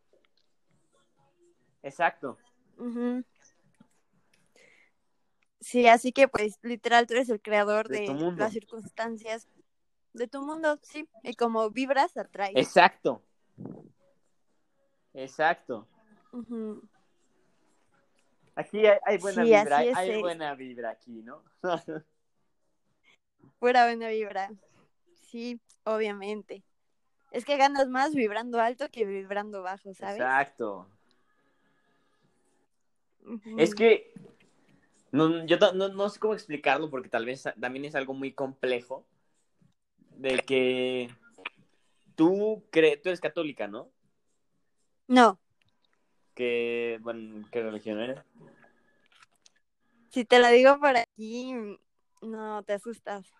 Exacto. 1.83 2.37
Sí, 5.59 5.87
así 5.87 6.11
que 6.11 6.27
pues 6.27 6.59
literal 6.61 7.07
tú 7.07 7.13
eres 7.13 7.29
el 7.29 7.41
creador 7.41 7.87
de, 7.87 8.07
las 8.35 8.53
circunstancias 8.53 9.47
de 10.13 10.27
tu 10.27 10.41
mundo, 10.41 10.79
sí, 10.81 11.07
y 11.23 11.33
como 11.33 11.69
vibras 11.69 12.17
atraes. 12.17 12.55
Exacto. 12.55 13.23
Exacto. 15.13 15.87
Aquí 18.55 18.85
hay, 18.85 19.17
buena 19.17 19.43
vibra, 19.43 19.77
hay, 19.77 20.21
buena 20.21 20.55
vibra 20.55 20.89
aquí, 20.91 21.21
¿no? 21.23 21.43
Pura 23.59 23.85
buena 23.85 24.09
vibra. 24.09 24.51
Sí, 25.15 25.59
obviamente. 25.83 26.63
Es 27.31 27.45
que 27.45 27.57
ganas 27.57 27.87
más 27.89 28.13
vibrando 28.13 28.59
alto 28.59 28.89
que 28.89 29.05
vibrando 29.05 29.61
bajo, 29.61 29.93
¿sabes? 29.93 30.15
Exacto. 30.15 30.87
Es 33.57 33.75
que 33.75 34.13
no, 35.11 35.45
yo 35.45 35.57
no, 35.73 36.09
sé 36.09 36.19
cómo 36.19 36.33
explicarlo 36.33 36.89
porque 36.89 37.09
tal 37.09 37.25
vez 37.25 37.43
también 37.59 37.85
es 37.85 37.95
algo 37.95 38.13
muy 38.13 38.33
complejo. 38.33 39.05
De 40.11 40.39
que 40.39 41.09
tú 42.15 42.63
crees, 42.71 43.01
tú 43.01 43.09
eres 43.09 43.21
católica, 43.21 43.67
¿no? 43.67 43.89
No. 45.07 45.39
¿Qué, 46.33 46.99
bueno, 47.01 47.47
¿qué 47.51 47.61
religión 47.61 47.99
eres? 47.99 48.19
Si 50.09 50.25
te 50.25 50.39
la 50.39 50.49
digo 50.49 50.79
por 50.79 50.95
aquí, 50.97 51.53
no, 52.21 52.63
te 52.63 52.73
asustas. 52.73 53.31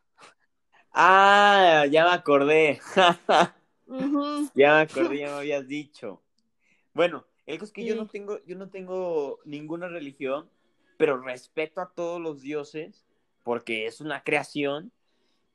Ah, 0.91 1.86
ya 1.89 2.06
me 2.06 2.12
acordé. 2.12 2.79
Ya 3.88 4.74
me 4.75 4.82
acordé, 4.82 5.20
ya 5.20 5.27
me 5.27 5.38
habías 5.39 5.67
dicho. 5.67 6.22
Bueno, 6.94 7.25
el 7.46 7.62
es 7.62 7.72
que 7.72 7.86
yo 7.86 7.96
no 7.96 8.08
tengo, 8.08 8.44
yo 8.46 8.58
no 8.58 8.70
tengo 8.70 9.39
ninguna 9.46 9.88
religión, 9.88 10.50
pero 10.98 11.22
respeto 11.22 11.82
a 11.82 11.91
todos 11.94 12.20
los 12.20 12.41
dioses 12.41 13.06
porque 13.44 13.86
es 13.86 14.01
una 14.01 14.24
creación 14.24 14.91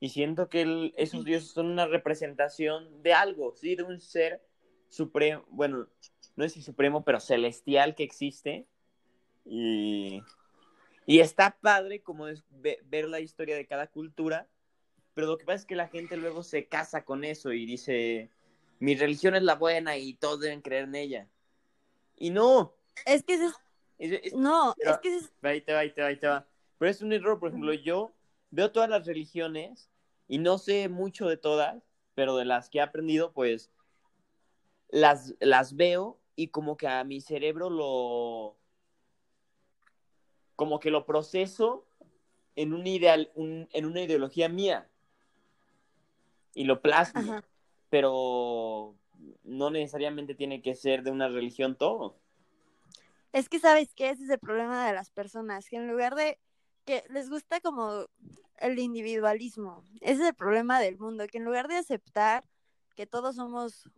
y 0.00 0.08
siento 0.08 0.48
que 0.48 0.92
esos 0.96 1.24
dioses 1.24 1.50
son 1.50 1.66
una 1.66 1.86
representación 1.86 3.02
de 3.02 3.12
algo, 3.12 3.54
sí, 3.54 3.76
de 3.76 3.82
un 3.82 4.00
ser 4.00 4.42
supremo, 4.88 5.44
bueno, 5.48 5.86
no 6.34 6.44
es 6.44 6.56
el 6.56 6.62
supremo, 6.62 7.04
pero 7.04 7.20
celestial 7.20 7.94
que 7.94 8.02
existe 8.02 8.66
y, 9.44 10.22
y 11.06 11.20
está 11.20 11.58
padre 11.60 12.00
como 12.00 12.28
es 12.28 12.44
ver 12.48 13.08
la 13.08 13.20
historia 13.20 13.54
de 13.54 13.66
cada 13.66 13.86
cultura, 13.88 14.48
pero 15.14 15.26
lo 15.26 15.38
que 15.38 15.44
pasa 15.44 15.56
es 15.56 15.66
que 15.66 15.76
la 15.76 15.88
gente 15.88 16.16
luego 16.16 16.42
se 16.42 16.66
casa 16.66 17.04
con 17.04 17.24
eso 17.24 17.52
y 17.52 17.66
dice, 17.66 18.30
mi 18.78 18.94
religión 18.94 19.34
es 19.34 19.42
la 19.42 19.56
buena 19.56 19.96
y 19.96 20.14
todos 20.14 20.40
deben 20.40 20.62
creer 20.62 20.84
en 20.84 20.94
ella. 20.94 21.28
Y 22.16 22.30
no. 22.30 22.74
Es 23.04 23.22
que 23.22 23.34
es, 23.98 24.34
no, 24.34 24.74
es 24.78 24.98
que 24.98 25.16
es... 25.16 25.32
Ahí 25.42 25.60
te 25.60 25.72
va, 25.72 25.80
ahí 25.80 25.92
te 25.92 26.02
va, 26.02 26.08
ahí 26.08 26.18
te 26.18 26.26
va. 26.26 26.48
Pero 26.78 26.90
es 26.90 27.02
un 27.02 27.12
error, 27.12 27.38
por 27.38 27.50
ejemplo, 27.50 27.72
yo 27.74 28.12
veo 28.50 28.72
todas 28.72 28.88
las 28.88 29.06
religiones 29.06 29.90
y 30.28 30.38
no 30.38 30.58
sé 30.58 30.88
mucho 30.88 31.28
de 31.28 31.36
todas, 31.36 31.82
pero 32.14 32.36
de 32.36 32.44
las 32.44 32.70
que 32.70 32.78
he 32.78 32.80
aprendido, 32.82 33.32
pues 33.32 33.70
las, 34.88 35.34
las 35.40 35.76
veo 35.76 36.18
y 36.36 36.48
como 36.48 36.76
que 36.76 36.88
a 36.88 37.04
mi 37.04 37.20
cerebro 37.20 37.68
lo... 37.68 38.56
como 40.56 40.80
que 40.80 40.90
lo 40.90 41.04
proceso 41.04 41.86
en 42.56 42.72
un 42.72 42.86
ideal, 42.86 43.30
en 43.36 43.84
una 43.84 44.00
ideología 44.00 44.48
mía 44.48 44.88
y 46.54 46.64
lo 46.64 46.80
plasmo, 46.80 47.40
pero 47.88 48.94
no 49.44 49.70
necesariamente 49.70 50.34
tiene 50.34 50.62
que 50.62 50.74
ser 50.74 51.02
de 51.02 51.10
una 51.10 51.28
religión 51.28 51.76
todo. 51.76 52.16
Es 53.32 53.48
que 53.48 53.58
sabes 53.58 53.94
que 53.94 54.10
ese 54.10 54.24
es 54.24 54.30
el 54.30 54.38
problema 54.38 54.86
de 54.86 54.92
las 54.92 55.10
personas, 55.10 55.68
que 55.68 55.76
en 55.76 55.88
lugar 55.88 56.14
de 56.14 56.38
que 56.84 57.04
les 57.08 57.30
gusta 57.30 57.60
como 57.60 58.06
el 58.58 58.78
individualismo, 58.78 59.82
ese 60.00 60.22
es 60.22 60.28
el 60.28 60.34
problema 60.34 60.80
del 60.80 60.98
mundo, 60.98 61.26
que 61.26 61.38
en 61.38 61.44
lugar 61.44 61.68
de 61.68 61.76
aceptar 61.76 62.44
que 62.94 63.06
todos 63.06 63.36
somos 63.36 63.88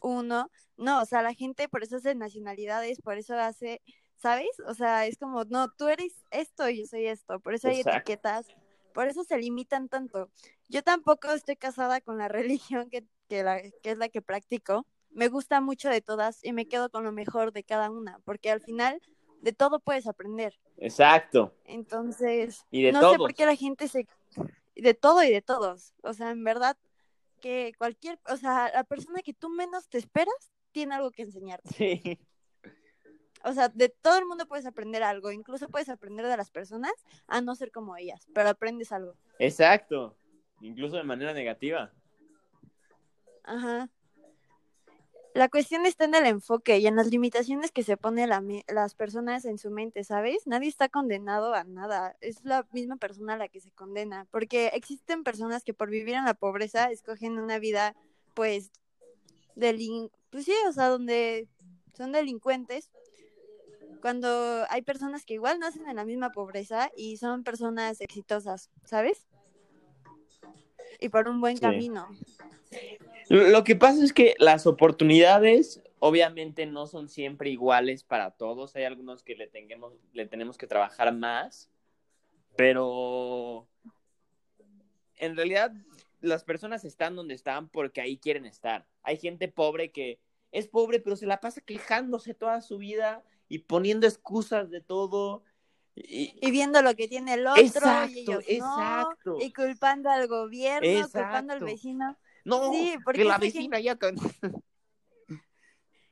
uno, 0.00 0.50
no, 0.76 1.00
o 1.00 1.04
sea, 1.04 1.22
la 1.22 1.34
gente 1.34 1.68
por 1.68 1.82
eso 1.82 1.96
hace 1.96 2.14
nacionalidades, 2.14 3.00
por 3.00 3.18
eso 3.18 3.34
hace, 3.34 3.82
¿sabes? 4.16 4.50
O 4.66 4.74
sea, 4.74 5.06
es 5.06 5.18
como, 5.18 5.44
no, 5.44 5.68
tú 5.72 5.88
eres 5.88 6.24
esto 6.30 6.68
y 6.68 6.80
yo 6.80 6.86
soy 6.86 7.06
esto, 7.06 7.40
por 7.40 7.54
eso 7.54 7.68
hay 7.68 7.80
etiquetas, 7.80 8.46
por 8.96 9.06
eso 9.08 9.22
se 9.24 9.36
limitan 9.36 9.88
tanto. 9.88 10.30
Yo 10.68 10.82
tampoco 10.82 11.30
estoy 11.30 11.56
casada 11.56 12.00
con 12.00 12.16
la 12.16 12.28
religión 12.38 12.88
que 12.90 13.04
que, 13.28 13.42
la, 13.42 13.60
que 13.60 13.90
es 13.90 13.98
la 13.98 14.08
que 14.08 14.22
practico, 14.22 14.86
me 15.10 15.28
gusta 15.28 15.60
mucho 15.60 15.88
de 15.88 16.00
todas 16.00 16.44
y 16.44 16.52
me 16.52 16.66
quedo 16.66 16.90
con 16.90 17.04
lo 17.04 17.12
mejor 17.12 17.52
de 17.52 17.64
cada 17.64 17.90
una, 17.90 18.20
porque 18.24 18.50
al 18.50 18.60
final 18.60 19.00
de 19.40 19.52
todo 19.52 19.80
puedes 19.80 20.06
aprender. 20.06 20.58
Exacto. 20.78 21.54
Entonces, 21.64 22.64
no 22.70 23.12
sé 23.12 23.18
por 23.18 23.34
qué 23.34 23.46
la 23.46 23.56
gente 23.56 23.88
se... 23.88 24.06
De 24.74 24.92
todo 24.92 25.22
y 25.22 25.30
de 25.30 25.40
todos. 25.40 25.94
O 26.02 26.12
sea, 26.12 26.30
en 26.30 26.44
verdad 26.44 26.76
que 27.40 27.72
cualquier, 27.78 28.18
o 28.28 28.36
sea, 28.36 28.70
la 28.74 28.84
persona 28.84 29.22
que 29.22 29.32
tú 29.32 29.48
menos 29.48 29.88
te 29.88 29.96
esperas 29.96 30.52
tiene 30.72 30.94
algo 30.94 31.10
que 31.10 31.22
enseñarte. 31.22 31.74
Sí. 31.74 32.18
O 33.46 33.52
sea, 33.52 33.68
de 33.68 33.88
todo 33.88 34.18
el 34.18 34.26
mundo 34.26 34.46
puedes 34.46 34.66
aprender 34.66 35.04
algo, 35.04 35.30
incluso 35.30 35.68
puedes 35.68 35.88
aprender 35.88 36.26
de 36.26 36.36
las 36.36 36.50
personas 36.50 36.92
a 37.28 37.40
no 37.40 37.54
ser 37.54 37.70
como 37.70 37.96
ellas, 37.96 38.26
pero 38.34 38.48
aprendes 38.48 38.90
algo. 38.90 39.14
Exacto, 39.38 40.16
incluso 40.60 40.96
de 40.96 41.04
manera 41.04 41.32
negativa. 41.32 41.92
Ajá. 43.44 43.88
La 45.32 45.48
cuestión 45.48 45.86
está 45.86 46.06
en 46.06 46.16
el 46.16 46.26
enfoque 46.26 46.78
y 46.78 46.88
en 46.88 46.96
las 46.96 47.06
limitaciones 47.08 47.70
que 47.70 47.84
se 47.84 47.96
ponen 47.96 48.30
las 48.66 48.94
personas 48.96 49.44
en 49.44 49.58
su 49.58 49.70
mente, 49.70 50.02
¿sabes? 50.02 50.46
Nadie 50.46 50.68
está 50.68 50.88
condenado 50.88 51.54
a 51.54 51.62
nada, 51.62 52.16
es 52.20 52.42
la 52.42 52.66
misma 52.72 52.96
persona 52.96 53.36
la 53.36 53.46
que 53.46 53.60
se 53.60 53.70
condena, 53.70 54.26
porque 54.32 54.68
existen 54.68 55.22
personas 55.22 55.62
que 55.62 55.72
por 55.72 55.88
vivir 55.88 56.16
en 56.16 56.24
la 56.24 56.34
pobreza 56.34 56.90
escogen 56.90 57.38
una 57.38 57.60
vida, 57.60 57.94
pues, 58.34 58.72
delin 59.54 60.10
pues 60.30 60.46
sí, 60.46 60.54
o 60.68 60.72
sea, 60.72 60.88
donde 60.88 61.48
son 61.94 62.12
delincuentes, 62.12 62.90
cuando 64.06 64.64
hay 64.70 64.82
personas 64.82 65.24
que 65.24 65.34
igual 65.34 65.58
nacen 65.58 65.88
en 65.88 65.96
la 65.96 66.04
misma 66.04 66.30
pobreza 66.30 66.92
y 66.96 67.16
son 67.16 67.42
personas 67.42 68.00
exitosas, 68.00 68.70
¿sabes? 68.84 69.26
Y 71.00 71.08
por 71.08 71.26
un 71.26 71.40
buen 71.40 71.56
camino. 71.56 72.06
Lo 73.28 73.64
que 73.64 73.74
pasa 73.74 74.04
es 74.04 74.12
que 74.12 74.36
las 74.38 74.68
oportunidades 74.68 75.82
obviamente 75.98 76.66
no 76.66 76.86
son 76.86 77.08
siempre 77.08 77.50
iguales 77.50 78.04
para 78.04 78.30
todos. 78.30 78.76
Hay 78.76 78.84
algunos 78.84 79.24
que 79.24 79.34
le, 79.34 79.48
tengamos, 79.48 79.92
le 80.12 80.24
tenemos 80.24 80.56
que 80.56 80.68
trabajar 80.68 81.12
más, 81.12 81.68
pero 82.54 83.66
en 85.16 85.34
realidad 85.34 85.72
las 86.20 86.44
personas 86.44 86.84
están 86.84 87.16
donde 87.16 87.34
están 87.34 87.68
porque 87.70 88.00
ahí 88.00 88.18
quieren 88.18 88.46
estar. 88.46 88.86
Hay 89.02 89.16
gente 89.16 89.48
pobre 89.48 89.90
que 89.90 90.20
es 90.52 90.68
pobre, 90.68 91.00
pero 91.00 91.16
se 91.16 91.26
la 91.26 91.40
pasa 91.40 91.60
quejándose 91.60 92.34
toda 92.34 92.60
su 92.60 92.78
vida 92.78 93.24
y 93.48 93.60
poniendo 93.60 94.06
excusas 94.06 94.70
de 94.70 94.80
todo. 94.80 95.42
Y, 95.94 96.50
viendo 96.50 96.82
lo 96.82 96.94
que 96.94 97.08
tiene 97.08 97.34
el 97.34 97.46
otro 97.46 98.06
y 98.10 98.18
ellos 98.18 98.44
exacto. 98.46 99.38
y 99.40 99.50
culpando 99.52 100.10
al 100.10 100.28
gobierno, 100.28 101.08
culpando 101.08 101.54
al 101.54 101.60
vecino. 101.60 102.18
No, 102.44 102.70
sí, 102.72 102.96
porque 103.02 103.24
la 103.24 103.38
vecina 103.38 103.80
ya... 103.80 103.98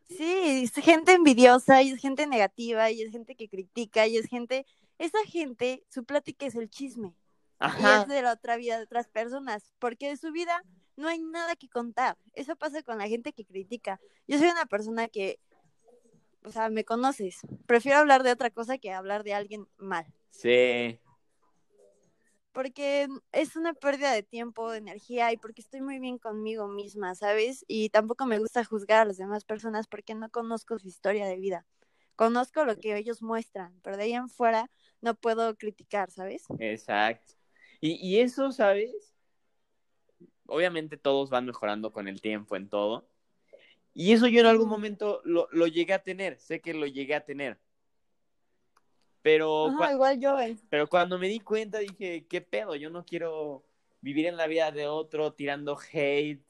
Sí, 0.08 0.64
es 0.64 0.72
gente 0.72 1.12
envidiosa 1.12 1.82
y 1.82 1.90
es 1.90 2.00
gente 2.00 2.26
negativa 2.26 2.90
y 2.90 3.02
es 3.02 3.10
gente 3.10 3.36
que 3.36 3.48
critica 3.48 4.06
y 4.06 4.16
es 4.16 4.26
gente... 4.26 4.66
Esa 4.98 5.18
gente, 5.26 5.84
su 5.88 6.04
plática 6.04 6.46
es 6.46 6.54
el 6.54 6.70
chisme. 6.70 7.14
Y 7.60 7.84
es 7.84 8.08
de 8.08 8.22
la 8.22 8.32
otra 8.32 8.56
vida 8.56 8.78
de 8.78 8.84
otras 8.84 9.08
personas, 9.08 9.72
porque 9.78 10.08
de 10.08 10.16
su 10.16 10.32
vida 10.32 10.62
no 10.96 11.08
hay 11.08 11.18
nada 11.18 11.56
que 11.56 11.68
contar. 11.68 12.16
Eso 12.32 12.56
pasa 12.56 12.82
con 12.82 12.98
la 12.98 13.08
gente 13.08 13.32
que 13.32 13.44
critica. 13.44 14.00
Yo 14.26 14.38
soy 14.38 14.48
una 14.48 14.66
persona 14.66 15.08
que, 15.08 15.40
o 16.44 16.52
sea, 16.52 16.68
me 16.70 16.84
conoces. 16.84 17.40
Prefiero 17.66 17.98
hablar 17.98 18.22
de 18.22 18.32
otra 18.32 18.50
cosa 18.50 18.78
que 18.78 18.92
hablar 18.92 19.24
de 19.24 19.34
alguien 19.34 19.66
mal. 19.78 20.06
Sí. 20.30 21.00
porque 22.52 23.08
es 23.32 23.56
una 23.56 23.74
pérdida 23.74 24.12
de 24.12 24.22
tiempo, 24.22 24.70
de 24.70 24.78
energía 24.78 25.32
y 25.32 25.36
porque 25.36 25.60
estoy 25.60 25.80
muy 25.80 25.98
bien 25.98 26.18
conmigo 26.18 26.68
misma, 26.68 27.14
¿sabes? 27.16 27.64
Y 27.66 27.88
tampoco 27.90 28.26
me 28.26 28.38
gusta 28.38 28.64
juzgar 28.64 29.00
a 29.02 29.04
las 29.06 29.16
demás 29.16 29.44
personas 29.44 29.88
porque 29.88 30.14
no 30.14 30.30
conozco 30.30 30.78
su 30.78 30.86
historia 30.88 31.26
de 31.26 31.36
vida. 31.36 31.66
Conozco 32.16 32.64
lo 32.64 32.78
que 32.78 32.96
ellos 32.96 33.22
muestran, 33.22 33.80
pero 33.82 33.96
de 33.96 34.04
ahí 34.04 34.12
en 34.14 34.28
fuera 34.28 34.70
no 35.00 35.14
puedo 35.16 35.56
criticar, 35.56 36.10
¿sabes? 36.12 36.44
Exacto. 36.58 37.34
Y, 37.80 37.94
y 37.96 38.20
eso, 38.20 38.52
¿sabes? 38.52 39.14
Obviamente 40.46 40.96
todos 40.96 41.30
van 41.30 41.46
mejorando 41.46 41.92
con 41.92 42.06
el 42.06 42.20
tiempo 42.20 42.54
en 42.54 42.68
todo. 42.68 43.08
Y 43.94 44.12
eso 44.12 44.26
yo 44.26 44.40
en 44.40 44.46
algún 44.46 44.68
momento 44.68 45.20
lo, 45.24 45.48
lo 45.52 45.66
llegué 45.68 45.94
a 45.94 46.02
tener, 46.02 46.38
sé 46.38 46.60
que 46.60 46.74
lo 46.74 46.86
llegué 46.86 47.14
a 47.14 47.24
tener. 47.24 47.58
Pero, 49.22 49.68
Ajá, 49.68 49.92
igual 49.92 50.20
yo, 50.20 50.38
eh. 50.38 50.58
pero 50.68 50.86
cuando 50.86 51.18
me 51.18 51.28
di 51.28 51.40
cuenta 51.40 51.78
dije, 51.78 52.26
¿qué 52.28 52.42
pedo? 52.42 52.74
Yo 52.74 52.90
no 52.90 53.06
quiero 53.06 53.64
vivir 54.02 54.26
en 54.26 54.36
la 54.36 54.46
vida 54.46 54.70
de 54.70 54.86
otro 54.86 55.32
tirando 55.32 55.78
hate. 55.92 56.44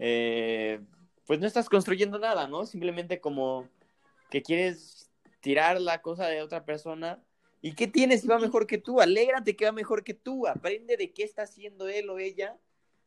Eh, 0.00 0.80
pues 1.26 1.38
no 1.38 1.46
estás 1.46 1.68
construyendo 1.68 2.18
nada, 2.18 2.48
¿no? 2.48 2.66
Simplemente 2.66 3.20
como 3.20 3.68
que 4.30 4.42
quieres 4.42 5.12
tirar 5.40 5.80
la 5.80 6.02
cosa 6.02 6.26
de 6.26 6.42
otra 6.42 6.64
persona. 6.64 7.22
¿Y 7.60 7.74
qué 7.74 7.86
tienes 7.86 8.22
si 8.22 8.26
va 8.26 8.40
mejor 8.40 8.66
que 8.66 8.78
tú? 8.78 9.00
Alégrate 9.00 9.54
que 9.54 9.66
va 9.66 9.72
mejor 9.72 10.02
que 10.02 10.14
tú. 10.14 10.48
Aprende 10.48 10.96
de 10.96 11.12
qué 11.12 11.22
está 11.22 11.42
haciendo 11.42 11.86
él 11.86 12.10
o 12.10 12.18
ella 12.18 12.58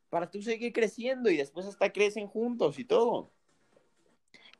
para 0.09 0.31
tú 0.31 0.41
seguir 0.41 0.71
creciendo 0.71 1.29
y 1.29 1.35
después 1.35 1.65
hasta 1.65 1.91
crecen 1.91 2.27
juntos 2.27 2.79
y 2.79 2.85
todo. 2.85 3.34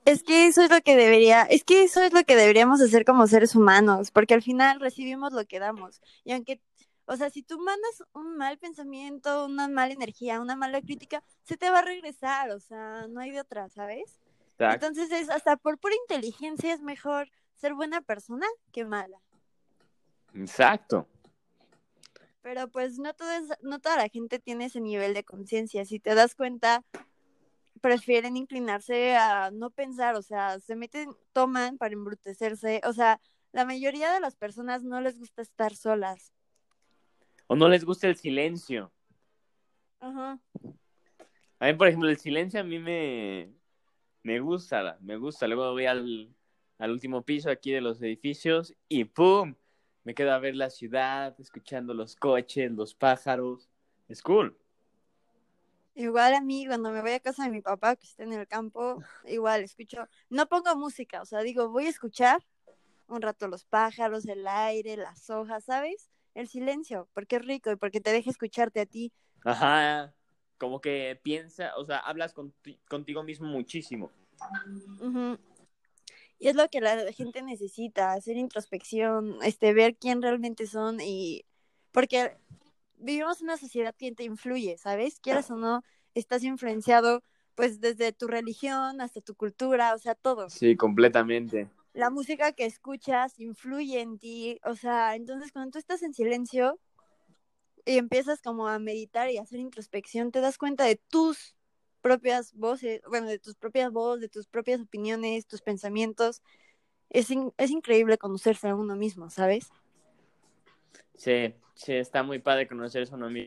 Es 0.06 0.22
que 0.24 0.46
eso 0.48 0.62
es 0.62 0.70
lo 0.70 0.82
que 0.82 0.96
debería, 0.96 1.42
es 1.44 1.64
que 1.64 1.84
eso 1.84 2.02
es 2.02 2.14
lo 2.14 2.24
que 2.24 2.36
deberíamos 2.36 2.80
hacer 2.80 3.06
como 3.06 3.26
seres 3.28 3.56
humanos, 3.56 4.12
porque 4.12 4.36
al 4.36 4.44
final 4.44 4.80
recibimos 4.80 5.34
lo 5.34 5.46
que 5.46 5.60
damos. 5.60 6.00
Y 6.24 6.32
aunque, 6.34 6.62
o 7.06 7.16
sea, 7.18 7.32
si 7.32 7.42
tú 7.42 7.58
mandas 7.60 8.04
un 8.14 8.38
mal 8.38 8.60
pensamiento, 8.60 9.46
una 9.46 9.68
mala 9.68 9.94
energía, 9.94 10.40
una 10.40 10.56
mala 10.56 10.80
crítica, 10.82 11.24
se 11.44 11.58
te 11.58 11.72
va 11.72 11.80
a 11.80 11.82
regresar, 11.82 12.52
o 12.52 12.60
sea, 12.60 13.08
no 13.10 13.20
hay 13.20 13.32
de 13.32 13.42
otra, 13.42 13.68
¿sabes? 13.70 14.20
Exacto. 14.58 14.86
Entonces 14.88 15.12
es 15.12 15.30
hasta 15.30 15.58
por 15.58 15.80
pura 15.80 15.96
inteligencia 16.08 16.74
es 16.74 16.82
mejor 16.82 17.30
ser 17.56 17.74
buena 17.74 18.02
persona 18.02 18.46
que 18.72 18.86
mala. 18.86 19.20
Exacto. 20.36 21.08
Pero 22.44 22.68
pues 22.68 23.00
no, 23.00 23.14
todo 23.16 23.32
es- 23.32 23.58
no 23.64 23.80
toda 23.80 23.98
la 23.98 24.08
gente 24.08 24.38
tiene 24.38 24.66
ese 24.66 24.82
nivel 24.82 25.16
de 25.16 25.24
conciencia. 25.24 25.84
Si 25.84 26.00
te 26.00 26.14
das 26.14 26.36
cuenta, 26.36 26.84
prefieren 27.86 28.36
inclinarse 28.36 29.16
a 29.16 29.52
no 29.52 29.70
pensar, 29.70 30.16
o 30.16 30.24
sea, 30.24 30.60
se 30.60 30.76
meten, 30.76 31.12
toman 31.34 31.78
para 31.78 31.94
embrutecerse. 31.94 32.82
O 32.84 32.94
sea, 32.94 33.22
la 33.52 33.64
mayoría 33.64 34.12
de 34.12 34.20
las 34.20 34.36
personas 34.36 34.82
no 34.82 35.02
les 35.02 35.20
gusta 35.20 35.44
estar 35.44 35.76
solas. 35.76 36.34
O 37.46 37.56
no 37.56 37.70
les 37.70 37.86
gusta 37.86 38.08
el 38.08 38.16
silencio. 38.16 38.92
Ajá. 40.00 40.40
A 41.60 41.68
mí, 41.68 41.74
por 41.76 41.88
ejemplo, 41.88 42.10
el 42.10 42.18
silencio 42.18 42.60
a 42.60 42.64
mí 42.64 42.80
me, 42.80 43.54
me 44.24 44.40
gusta, 44.40 44.98
me 45.02 45.18
gusta. 45.18 45.46
Luego 45.46 45.72
voy 45.72 45.86
al, 45.86 46.36
al 46.80 46.90
último 46.90 47.22
piso 47.22 47.52
aquí 47.52 47.72
de 47.72 47.82
los 47.82 48.02
edificios 48.02 48.74
y 48.90 49.04
¡pum! 49.04 49.54
Me 50.04 50.16
quedo 50.16 50.32
a 50.32 50.40
ver 50.40 50.56
la 50.56 50.72
ciudad, 50.72 51.40
escuchando 51.40 51.94
los 51.94 52.16
coches, 52.16 52.72
los 52.72 52.96
pájaros. 52.96 53.70
Es 54.08 54.24
cool. 54.24 54.58
Igual 55.96 56.34
a 56.34 56.42
mí, 56.42 56.68
cuando 56.68 56.92
me 56.92 57.02
voy 57.02 57.12
a 57.12 57.20
casa 57.22 57.46
de 57.46 57.50
mi 57.50 57.62
papá, 57.62 57.96
que 57.96 58.06
está 58.06 58.24
en 58.24 58.34
el 58.34 58.48
campo, 58.48 59.02
igual 59.26 59.64
escucho, 59.64 60.08
no 60.30 60.46
pongo 60.48 60.76
música, 60.76 61.22
o 61.22 61.26
sea, 61.26 61.40
digo, 61.40 61.70
voy 61.70 61.86
a 61.86 61.90
escuchar 61.90 62.46
un 63.08 63.22
rato 63.22 63.48
los 63.48 63.64
pájaros, 63.64 64.26
el 64.28 64.46
aire, 64.48 64.98
las 64.98 65.30
hojas, 65.30 65.64
¿sabes? 65.64 66.10
El 66.34 66.50
silencio, 66.50 67.08
porque 67.14 67.38
es 67.38 67.46
rico 67.46 67.72
y 67.72 67.78
porque 67.78 68.02
te 68.02 68.12
deja 68.12 68.30
escucharte 68.30 68.82
a 68.82 68.86
ti. 68.86 69.14
Ajá. 69.46 70.14
Como 70.58 70.82
que 70.82 71.20
piensa, 71.22 71.76
o 71.78 71.86
sea, 71.86 72.00
hablas 72.00 72.34
con- 72.34 72.54
contigo 72.90 73.24
mismo 73.24 73.48
muchísimo. 73.48 74.12
Ujú. 75.00 75.38
Y 76.40 76.48
es 76.50 76.56
lo 76.56 76.68
que 76.70 76.82
la 76.82 77.12
gente 77.14 77.42
necesita, 77.42 78.14
hacer 78.14 78.36
introspección, 78.38 79.38
este, 79.44 79.74
ver 79.74 79.96
quién 79.96 80.22
realmente 80.22 80.68
son 80.68 81.00
y 81.00 81.46
porque 81.92 82.36
vivimos 82.98 83.42
una 83.42 83.58
sociedad 83.58 83.96
que 83.96 84.12
te 84.12 84.24
influye, 84.24 84.78
¿sabes? 84.78 85.20
Quieras 85.20 85.50
o 85.52 85.56
no, 85.58 85.84
estás 86.14 86.44
influenciado 86.44 87.22
pues 87.56 87.80
desde 87.80 88.12
tu 88.12 88.28
religión 88.28 89.00
hasta 89.00 89.22
tu 89.22 89.34
cultura, 89.36 89.94
o 89.94 89.98
sea, 89.98 90.14
todo. 90.16 90.50
Sí, 90.50 90.76
completamente. 90.76 91.70
La 91.94 92.10
música 92.10 92.52
que 92.52 92.66
escuchas 92.66 93.40
influye 93.40 94.02
en 94.02 94.20
ti, 94.20 94.60
o 94.66 94.76
sea, 94.76 95.16
entonces 95.16 95.54
cuando 95.54 95.72
tú 95.72 95.80
estás 95.80 96.04
en 96.04 96.14
silencio 96.14 96.80
y 97.86 97.98
empiezas 97.98 98.42
como 98.42 98.68
a 98.68 98.80
meditar 98.80 99.30
y 99.30 99.38
a 99.38 99.44
hacer 99.44 99.60
introspección, 99.60 100.32
te 100.32 100.42
das 100.42 100.58
cuenta 100.58 100.84
de 100.86 100.96
tus 101.10 101.56
propias 102.02 102.54
voces, 102.54 103.02
bueno, 103.08 103.28
de 103.28 103.40
tus 103.40 103.56
propias 103.56 103.92
voces, 103.92 104.22
de 104.22 104.30
tus 104.30 104.48
propias 104.48 104.82
opiniones, 104.82 105.48
tus 105.48 105.62
pensamientos. 105.62 106.42
Es, 107.10 107.30
in- 107.32 107.54
es 107.58 107.72
increíble 107.72 108.18
conocerse 108.18 108.68
a 108.68 108.76
uno 108.76 108.96
mismo, 108.96 109.30
¿sabes? 109.30 109.70
Sí, 111.18 111.54
sí, 111.74 111.94
está 111.94 112.24
muy 112.24 112.40
padre 112.40 112.68
conocer 112.68 113.04
eso. 113.04 113.16
Ujú. 113.16 113.46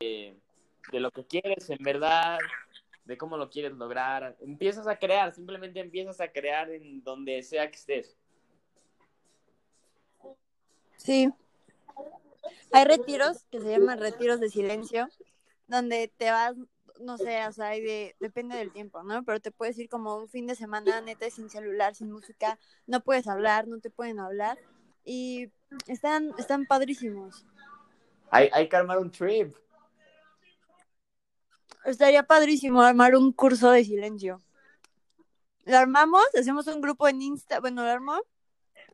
de 0.00 1.00
lo 1.00 1.10
que 1.10 1.24
quieres 1.24 1.68
en 1.70 1.82
verdad, 1.82 2.38
de 3.04 3.16
cómo 3.16 3.36
lo 3.36 3.50
quieres 3.50 3.72
lograr. 3.72 4.36
Empiezas 4.40 4.86
a 4.86 4.98
crear, 4.98 5.34
simplemente 5.34 5.80
empiezas 5.80 6.20
a 6.20 6.32
crear 6.32 6.70
en 6.70 7.02
donde 7.02 7.42
sea 7.42 7.70
que 7.70 7.76
estés. 7.76 8.16
Sí. 10.96 11.30
Hay 12.72 12.84
retiros 12.84 13.44
que 13.50 13.60
se 13.60 13.70
llaman 13.70 13.98
retiros 13.98 14.40
de 14.40 14.48
silencio, 14.48 15.08
donde 15.66 16.12
te 16.16 16.30
vas, 16.30 16.56
no 17.00 17.18
sé, 17.18 17.46
o 17.46 17.52
sea, 17.52 17.70
de, 17.70 18.14
depende 18.20 18.56
del 18.56 18.72
tiempo, 18.72 19.02
¿no? 19.02 19.24
Pero 19.24 19.40
te 19.40 19.50
puedes 19.50 19.78
ir 19.78 19.88
como 19.88 20.16
un 20.16 20.28
fin 20.28 20.46
de 20.46 20.54
semana 20.54 21.00
neta 21.00 21.28
sin 21.30 21.50
celular, 21.50 21.94
sin 21.94 22.10
música, 22.10 22.58
no 22.86 23.02
puedes 23.02 23.26
hablar, 23.26 23.66
no 23.66 23.80
te 23.80 23.90
pueden 23.90 24.18
hablar 24.18 24.58
y 25.04 25.50
están, 25.86 26.32
están 26.38 26.66
padrísimos. 26.66 27.46
Hay, 28.30 28.48
hay 28.52 28.68
que 28.68 28.76
armar 28.76 28.98
un 28.98 29.10
trip. 29.10 29.54
Estaría 31.84 32.22
padrísimo 32.22 32.82
armar 32.82 33.16
un 33.16 33.32
curso 33.32 33.70
de 33.70 33.84
silencio. 33.84 34.42
Lo 35.64 35.76
armamos, 35.76 36.24
hacemos 36.38 36.66
un 36.66 36.80
grupo 36.80 37.08
en 37.08 37.22
Insta, 37.22 37.60
bueno, 37.60 37.82
lo 37.82 37.90
armo. 37.90 38.20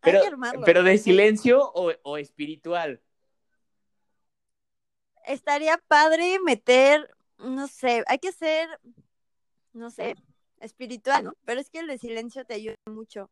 Pero, 0.02 0.20
pero 0.64 0.82
de 0.82 0.98
silencio 0.98 1.70
o, 1.72 1.92
o 2.02 2.16
espiritual. 2.18 3.00
Estaría 5.24 5.78
padre 5.88 6.38
meter, 6.44 7.15
no 7.38 7.68
sé, 7.68 8.02
hay 8.06 8.18
que 8.18 8.32
ser, 8.32 8.68
no 9.72 9.90
sé, 9.90 10.14
espiritual, 10.60 11.24
¿no? 11.24 11.34
Pero 11.44 11.60
es 11.60 11.70
que 11.70 11.80
el 11.80 11.86
de 11.86 11.98
silencio 11.98 12.44
te 12.44 12.54
ayuda 12.54 12.76
mucho. 12.86 13.30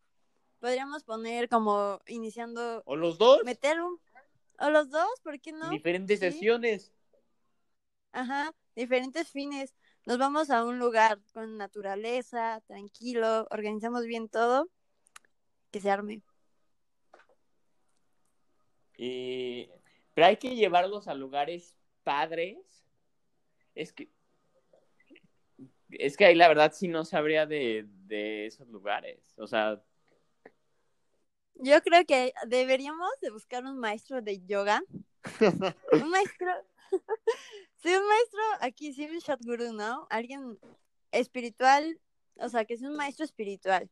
Podríamos 0.61 1.05
poner 1.05 1.49
como 1.49 2.01
iniciando, 2.07 2.83
O 2.87 2.97
los 2.97 3.19
dos. 3.19 3.43
meter 3.45 3.81
un, 3.81 3.99
o 4.59 4.71
los 4.71 4.91
dos, 4.91 5.21
¿por 5.23 5.41
qué 5.41 5.53
no? 5.53 5.71
Diferentes 5.71 6.21
Sí. 6.21 6.31
sesiones. 6.31 6.93
Ajá, 8.13 8.55
diferentes 8.77 9.29
fines. 9.29 9.75
Nos 10.07 10.19
vamos 10.19 10.51
a 10.51 10.65
un 10.65 10.79
lugar 10.79 11.19
con 11.33 11.57
naturaleza, 11.57 12.63
tranquilo, 12.67 13.47
organizamos 13.51 14.05
bien 14.05 14.29
todo, 14.29 14.69
que 15.71 15.81
se 15.81 15.91
arme. 15.91 16.23
Y... 18.97 19.69
Pero 20.15 20.27
hay 20.29 20.37
que 20.37 20.55
llevarlos 20.55 21.09
a 21.09 21.15
lugares 21.15 21.75
padres. 22.05 22.84
Es 23.75 23.93
que. 23.93 24.09
Es 25.91 26.17
que 26.17 26.25
ahí 26.25 26.35
la 26.35 26.49
verdad 26.49 26.73
sí 26.75 26.89
no 26.89 27.05
sabría 27.05 27.47
de, 27.47 27.87
de 28.07 28.47
esos 28.47 28.69
lugares. 28.69 29.21
O 29.37 29.47
sea, 29.47 29.83
Yo 31.55 31.81
creo 31.83 32.05
que 32.05 32.33
deberíamos 32.47 33.11
de 33.21 33.31
buscar 33.31 33.65
un 33.65 33.79
maestro 33.79 34.21
de 34.23 34.45
yoga. 34.45 34.83
un 35.93 36.11
maestro. 36.11 36.51
sí, 37.83 37.95
un 37.95 38.07
maestro 38.07 38.41
aquí, 38.61 38.93
sí, 38.93 39.07
un 39.07 39.21
Sadhguru, 39.21 39.73
¿no? 39.73 40.07
Alguien 40.11 40.59
espiritual, 41.13 42.01
o 42.37 42.49
sea, 42.49 42.65
que 42.65 42.75
es 42.75 42.83
un 42.83 42.97
maestro 42.97 43.25
espiritual. 43.25 43.89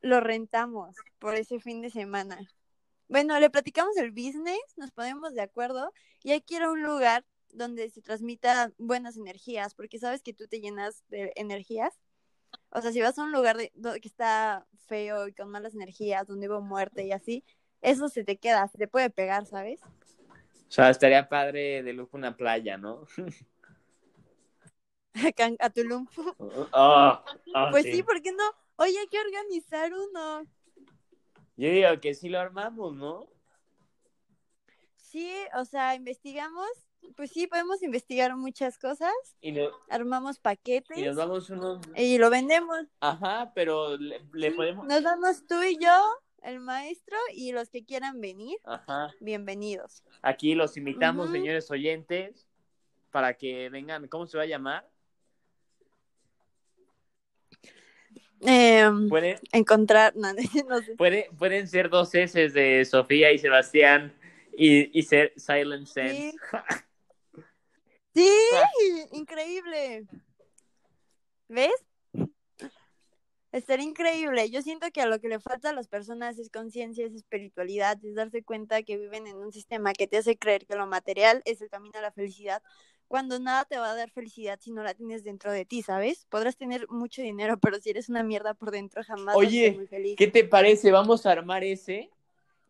Lo 0.00 0.20
rentamos 0.20 0.96
por 1.18 1.34
ese 1.34 1.60
fin 1.60 1.80
de 1.82 1.90
semana. 1.90 2.38
Bueno, 3.08 3.38
le 3.38 3.50
platicamos 3.50 3.96
el 3.96 4.10
business, 4.10 4.60
nos 4.76 4.90
ponemos 4.90 5.34
de 5.34 5.42
acuerdo 5.42 5.92
y 6.22 6.32
hay 6.32 6.40
que 6.40 6.56
ir 6.56 6.62
a 6.62 6.70
un 6.70 6.82
lugar 6.82 7.24
donde 7.54 7.90
se 7.90 8.02
transmita 8.02 8.72
buenas 8.78 9.16
energías, 9.16 9.74
porque 9.74 9.98
sabes 9.98 10.22
que 10.22 10.34
tú 10.34 10.46
te 10.46 10.60
llenas 10.60 11.04
de 11.08 11.32
energías. 11.36 11.94
O 12.70 12.80
sea, 12.80 12.92
si 12.92 13.00
vas 13.00 13.18
a 13.18 13.24
un 13.24 13.32
lugar 13.32 13.56
de, 13.56 13.72
que 14.00 14.08
está 14.08 14.66
feo 14.86 15.28
y 15.28 15.32
con 15.32 15.48
malas 15.48 15.74
energías, 15.74 16.26
donde 16.26 16.48
hubo 16.48 16.60
muerte 16.60 17.06
y 17.06 17.12
así, 17.12 17.44
eso 17.80 18.08
se 18.08 18.24
te 18.24 18.36
queda, 18.36 18.68
se 18.68 18.78
te 18.78 18.88
puede 18.88 19.10
pegar, 19.10 19.46
¿sabes? 19.46 19.80
o 19.82 20.72
sea, 20.74 20.90
estaría 20.90 21.28
padre 21.28 21.82
de 21.82 21.92
lujo 21.92 22.16
una 22.16 22.36
playa, 22.36 22.76
¿no? 22.76 23.06
A 25.60 25.70
Tulum. 25.70 26.06
Ah, 26.72 27.24
ah, 27.54 27.68
Pues 27.70 27.84
sí, 27.84 28.02
¿por 28.02 28.20
qué 28.20 28.32
no? 28.32 28.42
Oye, 28.76 28.98
hay 28.98 29.06
que 29.06 29.20
organizar 29.20 29.92
uno. 29.94 30.44
Yo 31.56 31.68
digo 31.68 32.00
que 32.00 32.14
sí 32.14 32.28
lo 32.28 32.40
armamos, 32.40 32.96
¿no? 32.96 33.28
Sí, 34.96 35.32
o 35.56 35.64
sea, 35.64 35.94
investigamos, 35.94 36.68
pues 37.16 37.30
sí, 37.30 37.46
podemos 37.46 37.82
investigar 37.82 38.34
muchas 38.36 38.78
cosas. 38.78 39.12
Y, 39.40 39.52
lo- 39.52 39.70
Armamos 39.88 40.38
paquetes 40.38 40.96
y 40.98 41.02
nos 41.02 41.16
damos 41.16 41.50
unos... 41.50 41.80
y 41.96 42.18
lo 42.18 42.30
vendemos. 42.30 42.86
Ajá, 43.00 43.52
pero 43.54 43.96
le, 43.96 44.20
le 44.32 44.50
Sí, 44.50 44.56
podemos... 44.56 44.86
Nos 44.86 45.02
damos 45.02 45.46
tú 45.46 45.62
y 45.62 45.78
yo, 45.78 45.96
el 46.42 46.60
maestro, 46.60 47.16
y 47.34 47.52
los 47.52 47.70
que 47.70 47.84
quieran 47.84 48.20
venir, 48.20 48.58
Ajá. 48.64 49.12
bienvenidos. 49.20 50.02
Aquí 50.22 50.54
los 50.54 50.76
invitamos, 50.76 51.30
señores 51.30 51.70
oyentes, 51.70 52.46
para 53.10 53.34
que 53.34 53.68
vengan. 53.70 54.08
¿Cómo 54.08 54.26
se 54.26 54.36
va 54.36 54.42
a 54.42 54.46
llamar? 54.46 54.88
Eh, 58.46 58.84
Pueden, 59.08 59.38
encontrar, 59.52 60.14
no, 60.16 60.28
no 60.68 60.82
sé. 60.82 60.94
puede- 60.96 61.30
pueden 61.38 61.66
ser 61.66 61.88
dos 61.88 62.14
S 62.14 62.48
de 62.50 62.84
Sofía 62.84 63.32
y 63.32 63.38
Sebastián 63.38 64.12
y, 64.56 64.96
y 64.98 65.02
ser 65.04 65.32
Silent 65.36 65.86
Sense. 65.86 66.32
Sí, 66.32 66.36
increíble. 69.12 70.06
¿Ves? 71.48 71.72
Estaría 73.52 73.86
increíble. 73.86 74.50
Yo 74.50 74.62
siento 74.62 74.90
que 74.92 75.00
a 75.00 75.06
lo 75.06 75.20
que 75.20 75.28
le 75.28 75.38
falta 75.38 75.70
a 75.70 75.72
las 75.72 75.86
personas 75.86 76.38
es 76.38 76.50
conciencia, 76.50 77.06
es 77.06 77.14
espiritualidad, 77.14 78.04
es 78.04 78.16
darse 78.16 78.42
cuenta 78.42 78.82
que 78.82 78.96
viven 78.96 79.28
en 79.28 79.36
un 79.36 79.52
sistema 79.52 79.92
que 79.92 80.08
te 80.08 80.16
hace 80.16 80.36
creer 80.36 80.66
que 80.66 80.74
lo 80.74 80.88
material 80.88 81.40
es 81.44 81.60
el 81.60 81.68
camino 81.68 81.98
a 82.00 82.02
la 82.02 82.10
felicidad, 82.10 82.62
cuando 83.06 83.38
nada 83.38 83.64
te 83.64 83.78
va 83.78 83.92
a 83.92 83.94
dar 83.94 84.10
felicidad 84.10 84.58
si 84.60 84.72
no 84.72 84.82
la 84.82 84.94
tienes 84.94 85.22
dentro 85.22 85.52
de 85.52 85.64
ti, 85.64 85.82
¿sabes? 85.82 86.26
Podrás 86.30 86.56
tener 86.56 86.88
mucho 86.88 87.22
dinero, 87.22 87.58
pero 87.60 87.78
si 87.78 87.90
eres 87.90 88.08
una 88.08 88.24
mierda 88.24 88.54
por 88.54 88.72
dentro 88.72 89.04
jamás 89.04 89.26
vas 89.26 89.34
a 89.36 89.38
Oye, 89.38 89.68
ser 89.68 89.76
muy 89.76 89.86
feliz. 89.86 90.16
¿Qué 90.16 90.26
te 90.26 90.42
parece? 90.42 90.90
Vamos 90.90 91.24
a 91.24 91.30
armar 91.30 91.62
ese, 91.62 92.10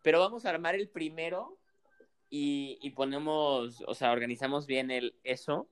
pero 0.02 0.20
vamos 0.20 0.44
a 0.44 0.50
armar 0.50 0.74
el 0.74 0.90
primero 0.90 1.57
y, 2.37 2.79
y 2.83 2.90
ponemos, 2.90 3.81
o 3.87 3.94
sea, 3.94 4.11
organizamos 4.11 4.66
bien 4.66 4.90
el 4.90 5.16
eso 5.23 5.68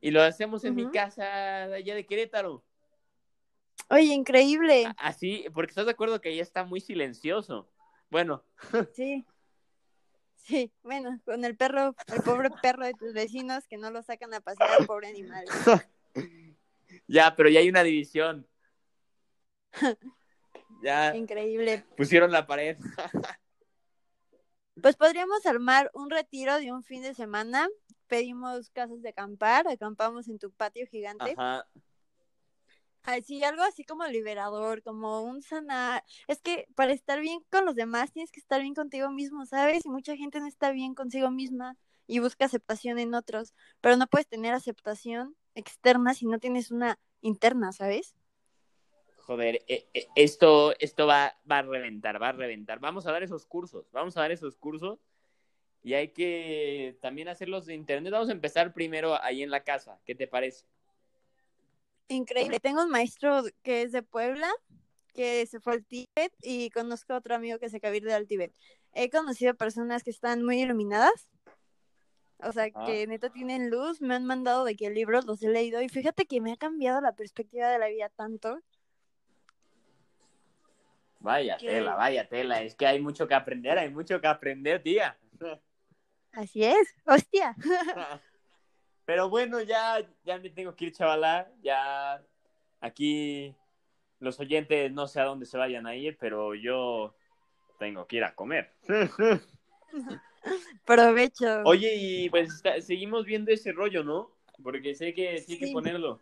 y 0.00 0.10
lo 0.10 0.20
hacemos 0.20 0.64
en 0.64 0.74
mi 0.74 0.90
casa 0.90 1.62
allá 1.62 1.94
de 1.94 2.04
Querétaro. 2.04 2.64
Oye, 3.88 4.12
increíble. 4.12 4.92
Así, 4.96 5.44
porque 5.54 5.70
estás 5.70 5.86
de 5.86 5.92
acuerdo 5.92 6.20
que 6.20 6.30
ahí 6.30 6.40
está 6.40 6.64
muy 6.64 6.80
silencioso. 6.80 7.70
Bueno, 8.10 8.44
Sí. 8.96 9.24
Sí, 10.34 10.72
bueno, 10.82 11.20
con 11.24 11.44
el 11.44 11.56
perro, 11.56 11.94
el 12.12 12.22
pobre 12.24 12.50
perro 12.60 12.84
de 12.84 12.94
tus 12.94 13.12
vecinos 13.12 13.68
que 13.68 13.76
no 13.76 13.92
lo 13.92 14.02
sacan 14.02 14.34
a 14.34 14.40
pasear 14.40 14.70
al 14.80 14.86
pobre 14.86 15.06
animal. 15.06 15.44
ya, 17.06 17.36
pero 17.36 17.48
ya 17.48 17.60
hay 17.60 17.68
una 17.68 17.84
división. 17.84 18.48
Ya 20.82 21.14
Increíble. 21.14 21.84
pusieron 21.96 22.32
la 22.32 22.44
pared. 22.44 22.76
Pues 24.80 24.96
podríamos 24.96 25.44
armar 25.46 25.90
un 25.94 26.10
retiro 26.10 26.58
de 26.58 26.72
un 26.72 26.82
fin 26.82 27.02
de 27.02 27.14
semana. 27.14 27.68
Pedimos 28.06 28.70
casas 28.70 29.02
de 29.02 29.10
acampar, 29.10 29.68
acampamos 29.68 30.28
en 30.28 30.38
tu 30.38 30.50
patio 30.50 30.86
gigante. 30.86 31.34
Ajá. 31.36 31.66
Así, 33.04 33.42
algo 33.42 33.62
así 33.62 33.84
como 33.84 34.06
liberador, 34.06 34.82
como 34.82 35.22
un 35.22 35.42
sanar. 35.42 36.04
Es 36.28 36.40
que 36.40 36.68
para 36.76 36.92
estar 36.92 37.20
bien 37.20 37.40
con 37.50 37.64
los 37.64 37.74
demás 37.74 38.12
tienes 38.12 38.30
que 38.30 38.38
estar 38.38 38.60
bien 38.60 38.74
contigo 38.74 39.10
mismo, 39.10 39.44
¿sabes? 39.44 39.84
Y 39.84 39.88
mucha 39.88 40.16
gente 40.16 40.38
no 40.40 40.46
está 40.46 40.70
bien 40.70 40.94
consigo 40.94 41.30
misma 41.30 41.76
y 42.06 42.20
busca 42.20 42.44
aceptación 42.44 42.98
en 42.98 43.14
otros, 43.14 43.54
pero 43.80 43.96
no 43.96 44.06
puedes 44.06 44.28
tener 44.28 44.54
aceptación 44.54 45.36
externa 45.54 46.14
si 46.14 46.26
no 46.26 46.38
tienes 46.38 46.70
una 46.70 46.98
interna, 47.20 47.72
¿sabes? 47.72 48.14
Joder, 49.32 49.64
eh, 49.66 49.88
eh, 49.94 50.08
esto, 50.14 50.74
esto 50.78 51.06
va, 51.06 51.34
va 51.50 51.60
a 51.60 51.62
reventar, 51.62 52.20
va 52.20 52.28
a 52.28 52.32
reventar. 52.32 52.80
Vamos 52.80 53.06
a 53.06 53.12
dar 53.12 53.22
esos 53.22 53.46
cursos, 53.46 53.90
vamos 53.90 54.14
a 54.18 54.20
dar 54.20 54.30
esos 54.30 54.58
cursos 54.58 54.98
y 55.82 55.94
hay 55.94 56.08
que 56.08 56.98
también 57.00 57.28
hacerlos 57.28 57.64
de 57.64 57.72
internet. 57.74 58.12
Vamos 58.12 58.28
a 58.28 58.32
empezar 58.32 58.74
primero 58.74 59.18
ahí 59.22 59.42
en 59.42 59.50
la 59.50 59.64
casa. 59.64 59.98
¿Qué 60.04 60.14
te 60.14 60.26
parece? 60.26 60.66
Increíble. 62.08 62.60
Tengo 62.60 62.82
un 62.82 62.90
maestro 62.90 63.42
que 63.62 63.80
es 63.80 63.92
de 63.92 64.02
Puebla, 64.02 64.50
que 65.14 65.46
se 65.46 65.60
fue 65.60 65.72
al 65.72 65.86
Tíbet, 65.86 66.34
y 66.42 66.68
conozco 66.68 67.14
a 67.14 67.16
otro 67.16 67.34
amigo 67.34 67.58
que 67.58 67.70
se 67.70 67.78
acaba 67.78 67.92
de 67.92 67.96
ir 67.96 68.10
al 68.10 68.26
Tíbet. 68.26 68.52
He 68.92 69.08
conocido 69.08 69.54
personas 69.54 70.02
que 70.02 70.10
están 70.10 70.44
muy 70.44 70.60
iluminadas, 70.60 71.30
o 72.36 72.52
sea, 72.52 72.68
Ah. 72.74 72.84
que 72.84 73.06
neta 73.06 73.30
tienen 73.30 73.70
luz, 73.70 74.02
me 74.02 74.14
han 74.14 74.26
mandado 74.26 74.66
de 74.66 74.76
que 74.76 74.90
libros 74.90 75.24
los 75.24 75.42
he 75.42 75.48
leído, 75.48 75.80
y 75.80 75.88
fíjate 75.88 76.26
que 76.26 76.42
me 76.42 76.52
ha 76.52 76.58
cambiado 76.58 77.00
la 77.00 77.14
perspectiva 77.14 77.70
de 77.70 77.78
la 77.78 77.88
vida 77.88 78.10
tanto. 78.10 78.60
Vaya 81.22 81.56
¿Qué? 81.56 81.68
tela, 81.68 81.94
vaya 81.94 82.28
tela. 82.28 82.62
Es 82.62 82.74
que 82.74 82.86
hay 82.86 83.00
mucho 83.00 83.28
que 83.28 83.34
aprender, 83.34 83.78
hay 83.78 83.90
mucho 83.90 84.20
que 84.20 84.26
aprender, 84.26 84.82
tía. 84.82 85.16
Así 86.32 86.64
es, 86.64 86.94
hostia. 87.06 87.54
Pero 89.04 89.28
bueno, 89.28 89.60
ya, 89.60 89.98
ya 90.24 90.38
me 90.38 90.50
tengo 90.50 90.74
que 90.74 90.86
ir, 90.86 90.92
chavala. 90.92 91.50
Ya 91.62 92.22
aquí 92.80 93.54
los 94.18 94.38
oyentes 94.40 94.90
no 94.92 95.06
sé 95.06 95.20
a 95.20 95.24
dónde 95.24 95.46
se 95.46 95.58
vayan 95.58 95.86
a 95.86 95.94
ir, 95.94 96.16
pero 96.18 96.54
yo 96.54 97.14
tengo 97.78 98.06
que 98.06 98.16
ir 98.16 98.24
a 98.24 98.34
comer. 98.34 98.72
Provecho. 100.86 101.62
Oye, 101.64 101.94
y 101.96 102.30
pues 102.30 102.54
está- 102.54 102.80
seguimos 102.80 103.24
viendo 103.24 103.52
ese 103.52 103.72
rollo, 103.72 104.04
¿no? 104.04 104.30
Porque 104.62 104.94
sé 104.94 105.14
que 105.14 105.38
sí 105.38 105.54
hay 105.54 105.58
que 105.58 105.72
ponerlo 105.72 106.20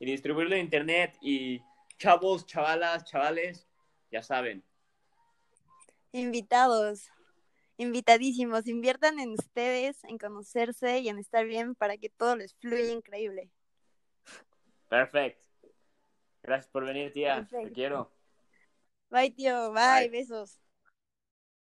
y 0.00 0.06
distribuirlo 0.06 0.56
en 0.56 0.62
internet. 0.62 1.16
Y 1.20 1.60
chavos, 1.98 2.46
chavalas, 2.46 3.04
chavales, 3.04 3.67
ya 4.10 4.22
saben. 4.22 4.64
Invitados, 6.12 7.10
invitadísimos, 7.76 8.66
inviertan 8.66 9.20
en 9.20 9.32
ustedes, 9.32 10.02
en 10.04 10.18
conocerse 10.18 10.98
y 11.00 11.08
en 11.08 11.18
estar 11.18 11.44
bien 11.46 11.74
para 11.74 11.96
que 11.96 12.08
todo 12.08 12.36
les 12.36 12.54
fluya 12.54 12.92
increíble. 12.92 13.50
Perfecto. 14.88 15.46
Gracias 16.42 16.70
por 16.70 16.84
venir, 16.84 17.12
tía. 17.12 17.46
Te 17.50 17.72
quiero. 17.72 18.10
Bye, 19.10 19.30
tío. 19.30 19.72
Bye, 19.72 20.08
Bye. 20.08 20.08
besos. 20.08 20.58